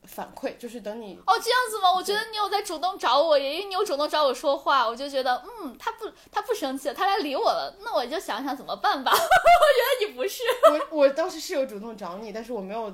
[0.05, 1.93] 反馈，就是等你哦，这样子吗？
[1.95, 9.11] 我觉得你有在主动找我也，因为你有主动找我说话，我就觉得，嗯，他不，他不生气了，他来理我了，那我就想想怎么办吧。
[9.15, 12.93] 我觉得你不是，我我当时是有主动找你，但是我没有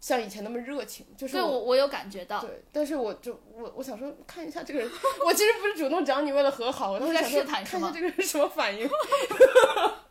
[0.00, 4.90] 像以前那么热情，就是对我我有感觉到，对，但是我就我我想说看一下这个人，
[5.24, 8.88] 我其实不是主动找你为了和好，我当时在想说试探是吗看一下这个人什么反应。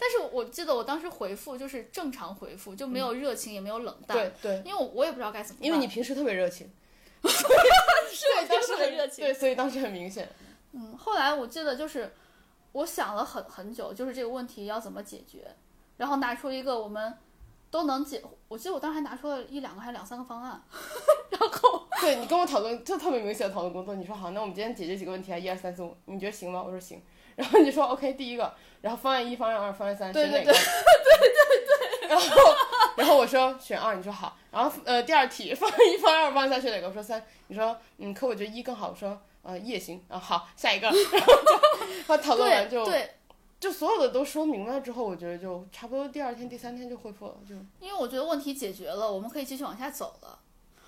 [0.00, 6.70] 但是我记得我当时回复就是正常回复，就没有热情，也没有冷淡，对对，因为我我也不知道该怎么办，因为你平时特别热情，
[7.26, 10.28] 是当时很热情，对，所以当时很明显。
[10.70, 12.14] 嗯，后来我记得就是
[12.72, 15.52] 我想了很很久，就是这个问题要怎么解决，
[15.96, 17.12] 然后拿出一个我们
[17.68, 20.62] 都能解，我记得我当时还拿出了一两个还是两三个方案，
[21.30, 23.96] 然后对你跟我讨论，就特别明显的讨论工作。
[23.96, 25.38] 你说好，那我们今天解决几个问题啊？
[25.38, 26.62] 一二三四五，你觉得行吗？
[26.62, 27.02] 我说行。
[27.38, 30.52] 然后你说 OK，第一个，然后方案一、方案二、方案三， 对对选哪个？
[30.52, 31.66] 对对
[32.00, 32.08] 对。
[32.08, 32.26] 然后，
[32.96, 34.36] 然后我说选二，你说好。
[34.50, 36.88] 然后呃，第二题，方案一、方案二、方案三选哪个？
[36.88, 37.24] 我说三。
[37.46, 38.88] 你说嗯，可我觉得一更好。
[38.88, 40.04] 我说呃一也行。
[40.08, 40.88] 啊好，下一个。
[40.88, 41.60] 然后就
[42.08, 43.14] 他讨论完就对对，
[43.60, 50.40] 就所有的都说明白之后，我觉得就差不多第二天、第三天就恢复了，就因为我觉得问题解决了，我们可以继续往下走了。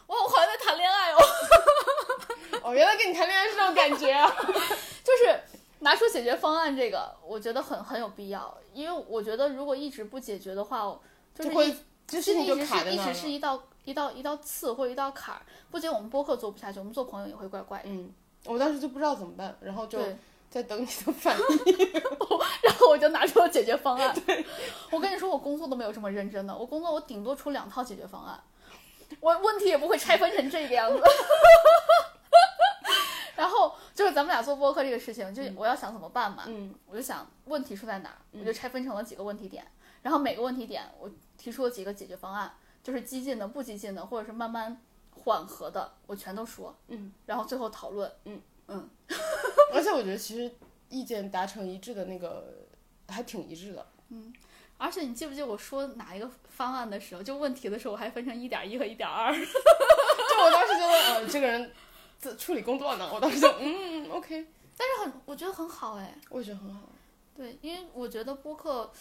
[0.09, 1.19] 哇，我好像在谈恋爱哦，
[2.65, 4.27] 哦，原来跟你谈恋爱是这种感觉啊。
[5.05, 5.41] 就是
[5.81, 10.83] 拿出解决方案这个，我觉得很很有必要，因为我觉得如果一直不解决的话，
[11.35, 11.77] 就就是会一
[12.07, 13.15] 直是一直卡在那儿了。
[13.15, 15.43] 是一道一道一道刺或者一道坎儿。
[15.71, 17.85] 不仅我们播客做不下去，我们做朋友也会怪怪的。
[17.87, 18.13] 嗯，
[18.45, 19.99] 我当时就不知道怎么办，然后就，
[20.51, 21.45] 在等你的反应。
[22.63, 24.15] 然后我就拿出了解决方案。
[24.91, 28.39] 我跟你说，我工作都没有这么认真的，我工作我顶多出两套解决方案，
[29.21, 31.03] 我问题也不会拆分成这个样子。
[34.01, 39.63] 就是咱们俩做播客这个事情，就我要想怎么办嘛，嗯我就想问题出在哪儿，我就拆分成了几个问题点，
[40.01, 42.51] 然后每个问题点我提出了几个解决方案，
[42.83, 44.81] 就是激进的、不激进的，或者是慢慢
[45.11, 48.89] 缓和的，我全都说，嗯，然后最后讨论，嗯嗯
[49.75, 50.51] 而且我觉得其实
[50.89, 52.67] 意见达成一致的那个
[53.09, 53.87] 还挺一致的。
[54.09, 54.33] 嗯
[54.79, 59.31] 而且你记不记得我说哪一个方案的时候，就问题的时候，我还分成一点一和一点二。
[59.31, 61.71] 就我当时觉得，呃，这个人
[62.21, 64.47] 在处理工作呢，我当时就嗯，OK，
[64.77, 66.17] 但是很，我觉得很好哎。
[66.29, 66.83] 我也觉得很好。
[67.35, 68.93] 对，因为我觉得播客，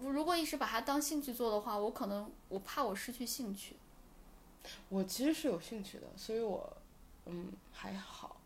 [0.00, 3.76] 如果一直把它当兴趣做的话，我可能我怕我失去兴趣。
[4.88, 6.76] 我其实是有兴趣的，所以我
[7.26, 8.40] 嗯还好。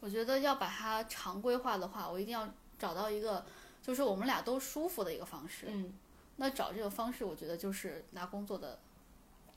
[0.00, 3.44] 我觉得要把它常规化的话，我一定要找到一个
[3.82, 5.66] 就是我们俩都舒服的一个方式。
[5.68, 5.94] 嗯，
[6.36, 8.78] 那找这个方式，我觉得就是拿工作的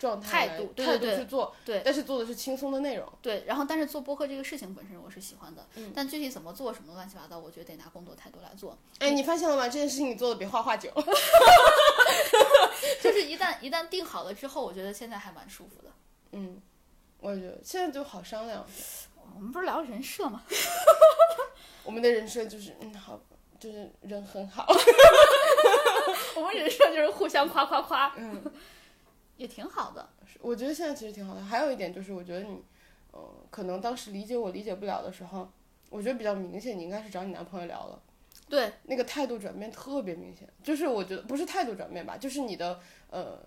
[0.04, 3.08] 状态态度态度去做，对但是做的是轻松的内容。
[3.22, 8.78] 对，然后但是做播客这个事情本身我是喜欢的，嗯但具体怎么做什么乱七八糟，我觉得得拿工作态度来做。
[9.00, 9.64] 哎，你发现了吗？
[9.64, 10.92] 这件事情你做的比画画久。
[13.02, 15.90] 就是一旦一旦定好了之后，我觉得现在还蛮舒服的。
[16.34, 16.62] 嗯，
[17.22, 18.66] 我也觉得现在就好商量。
[19.36, 20.44] 我们不是聊人设吗？
[21.86, 23.18] 我们的人设就是嗯好，
[23.58, 24.68] 就是人很好。
[26.36, 28.42] 我们人设就是互相夸夸夸，嗯，
[29.38, 30.10] 也挺好的。
[30.42, 31.42] 我觉得现在其实挺好的。
[31.42, 32.64] 还有一点就是，我觉得你，
[33.12, 35.50] 呃，可能当时理解我理解不了的时候，
[35.90, 38.02] 我觉得比较明显，你应该是找你男朋友聊了。
[38.50, 42.80] 对，那个态度转变特别明显，就是我觉得不是态度转变吧，就是你的
[43.10, 43.40] 呃，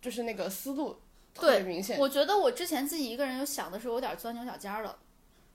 [0.00, 0.98] 就是那个思路
[1.34, 1.98] 特别明显。
[1.98, 4.98] 我觉得我之前自己一个人有想的时候有点钻牛角尖了，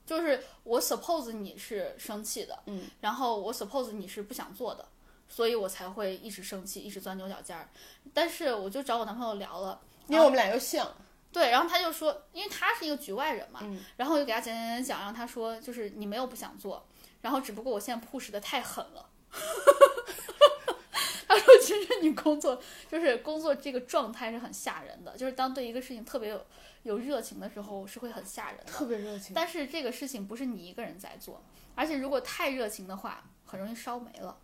[0.06, 4.86] 就是我 suppose 你是生气的，嗯，然后我 suppose 你是不想做的，
[5.34, 7.68] 所以我才会一直生气，一直钻牛角尖儿。
[8.12, 10.94] 但是我就找我男朋友聊了，因为我们俩又像，
[11.32, 16.86] 对，然后他就说，因为他是一个局外人嘛，嗯然后我就给他讲讲讲讲，让他说就是你没有不想做，
[17.20, 19.10] 然后只不过我现在 push 的太狠了。
[21.26, 26.46] 他说：“其实你工作就是工作这个状态是很吓人的，就是当对一个事情特别有
[26.84, 28.64] 有热情的时候，是会很吓人的。
[28.66, 29.32] 特别热情。
[29.34, 31.42] 但是这个事情不是你一个人在做，
[31.74, 34.38] 而且如果太热情的话，很容易烧没了。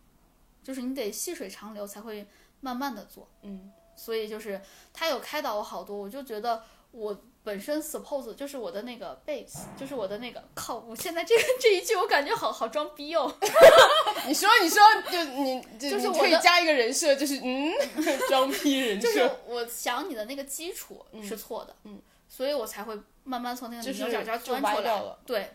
[0.70, 2.24] 就是你得细水长流才会
[2.60, 3.28] 慢慢的做。
[3.42, 4.60] 嗯，所以就是
[4.92, 6.62] 他有开导我好多，我就觉得
[6.92, 10.78] 我本身 suppose 就是我的那个 base，就是我的那个靠。
[10.78, 13.36] 我现在这个这一句我感觉好好装逼哦。
[14.28, 14.78] 你说你说，
[15.10, 17.72] 就你就就是我可以加一个人设，就是嗯，
[18.30, 25.18] 装逼人设就是，我想你的那个基础是错的，嗯，所以我才会慢慢从那个就是牛角尖就钻出来了。
[25.26, 25.50] 对，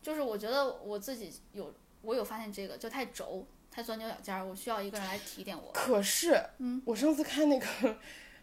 [0.00, 5.70] 就是我觉得我自己有，我有发现这个就太轴，太钻牛角尖儿，我需要一个人来提点我。
[5.72, 7.66] 可是，嗯，我上次看那个，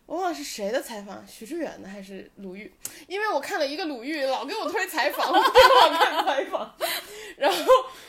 [0.05, 2.73] 我忘了是谁的采访，许志远的还是鲁豫？
[3.07, 6.75] 因为我看了一个鲁豫老给我推采访， 我给我看采访，
[7.37, 7.57] 然后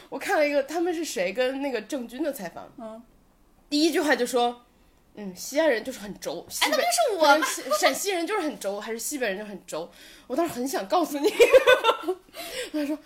[0.09, 3.03] 我看了一个他们是谁跟那个郑钧的采访，嗯，
[3.69, 4.65] 第一句话就说。
[5.21, 7.45] 嗯，西安人就是很轴，西哎，那不是我吗？
[7.45, 9.91] 陕陕西人就是很轴，还是西北人就很轴？
[10.29, 11.29] 我当时很想告诉你，
[12.73, 12.97] 他说：“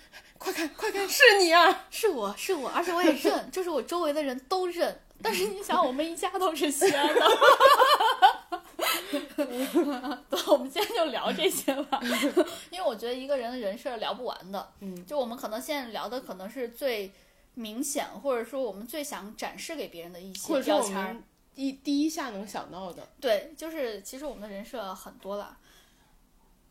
[0.42, 1.86] 快看， 快看，是你啊！
[1.90, 5.00] 是我是我，而且我也认， 就是我周围的人都认。
[5.22, 7.20] 但是你想，我们一家都是西安的。
[9.36, 9.46] 对，
[10.48, 12.00] 我们今天就聊这些吧，
[12.70, 14.72] 因为我觉得一个人的人设聊不完的。
[14.80, 17.12] 嗯，就我们可能现在聊的可能是最
[17.54, 21.22] 明显，或者说我们最想展示给别人的一些标签
[21.54, 25.56] 第第一下能想到的，对，就是其实我们的人设很多了。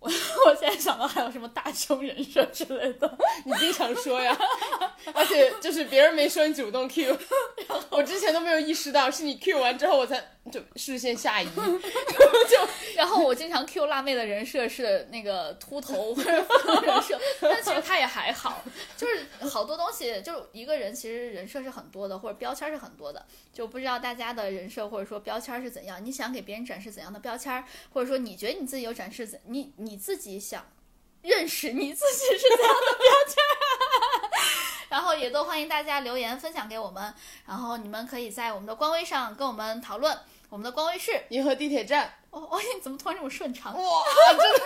[0.01, 0.09] 我
[0.47, 4.35] 我现在想到还有什么大胸人设之类的，你经常说呀，
[5.13, 7.15] 而且就是别人没说你主动 Q，
[7.89, 10.19] 我之前都没有意识到，是你 Q 完之后我才
[10.51, 11.47] 就视线下移，
[12.97, 18.63] 然后我经常 Q 辣妹的人设是那个秃头或者人设，但其实她也还好，
[18.97, 23.23] 就是好多东西，就是一个人其实人设是很多的，或者标签是很多的，
[23.53, 30.65] 就不知道大家的人设或者说标签是怎样，你想给别人展示怎样的标签，或者说你觉得你自己有展示怎你你自己想
[31.21, 33.35] 认识你自己是怎样的标签。
[34.89, 37.13] 然后也都欢迎大家留言分享给我们，
[37.45, 40.17] 然后你们可以在我们的官微上跟我们讨论。
[40.49, 43.73] 我们的官微是银河地铁站，哦哦，你怎么突然这么顺畅？
[43.73, 44.03] 哇，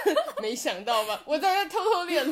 [0.04, 1.22] 真的没想到吧？
[1.26, 2.26] 我在这偷偷练，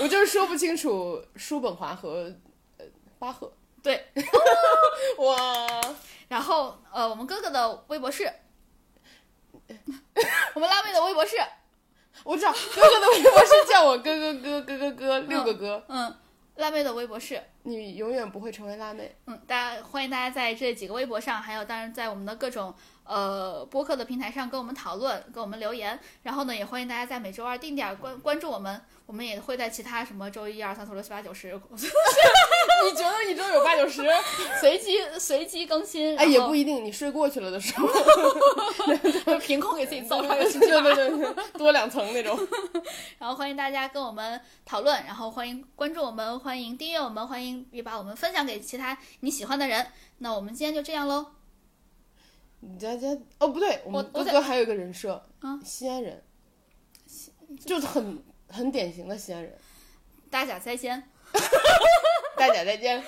[0.00, 2.34] 我就是说不清楚叔本华和
[2.76, 2.84] 呃
[3.20, 3.52] 巴赫，
[3.84, 4.04] 对，
[5.18, 5.80] 哇，
[6.26, 8.32] 然后呃，我们哥哥的微博是，
[10.54, 11.36] 我们辣妹的微博是，
[12.24, 16.16] 我知道哥哥的微博是叫我哥哥哥哥哥哥六个哥，嗯，
[16.56, 19.14] 辣妹的微博是，你永远不会成为辣妹。
[19.26, 25.98] 嗯，大家欢迎大家在这几个微博上，还有当然在我们的各种呃播客的平台上跟我们讨论，跟我们留言。
[26.22, 34.02] 然后呢，也欢迎大家在每周二定点关关注我们，我们也会在其他什么周一、二、三、四、五、六、七、八、九、十你觉得一周有八九十？
[34.60, 36.14] 随机随机更新。
[36.18, 37.88] 哎，也不一定，你睡过去了的时候，
[39.24, 42.38] 就凭空给自己造出来个对对对对，多两层那种。
[43.18, 49.86] 然后欢迎大家跟我们讨论，然后欢迎关注我们，欢迎订阅我们，欢迎也把我们分享给其他你喜欢的人。
[50.18, 51.24] 那我们今天就这样喽，
[52.60, 56.22] 你家家哦不对，我们我在哥哥还有一个人设，啊西安人，
[57.64, 59.56] 就是很很典型的西安人。
[60.30, 61.10] 大家再见。
[62.36, 63.02] 大家再见，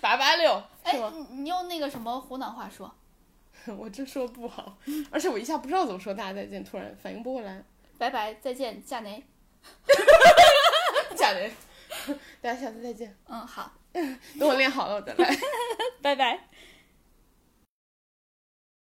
[0.00, 0.96] 八八六哎？，
[1.32, 2.94] 你你用那个什么湖南话说，
[3.76, 4.78] 我这说不好，
[5.10, 7.62] 而且我一下不知道怎么说大家再见，突然反应不过来。
[7.98, 9.24] 拜拜，再见，贾雷。
[11.16, 11.52] 贾雷，
[12.40, 13.16] 大家下次再见。
[13.28, 15.36] 嗯，好，等我练好了我再来。
[16.00, 16.38] 拜拜。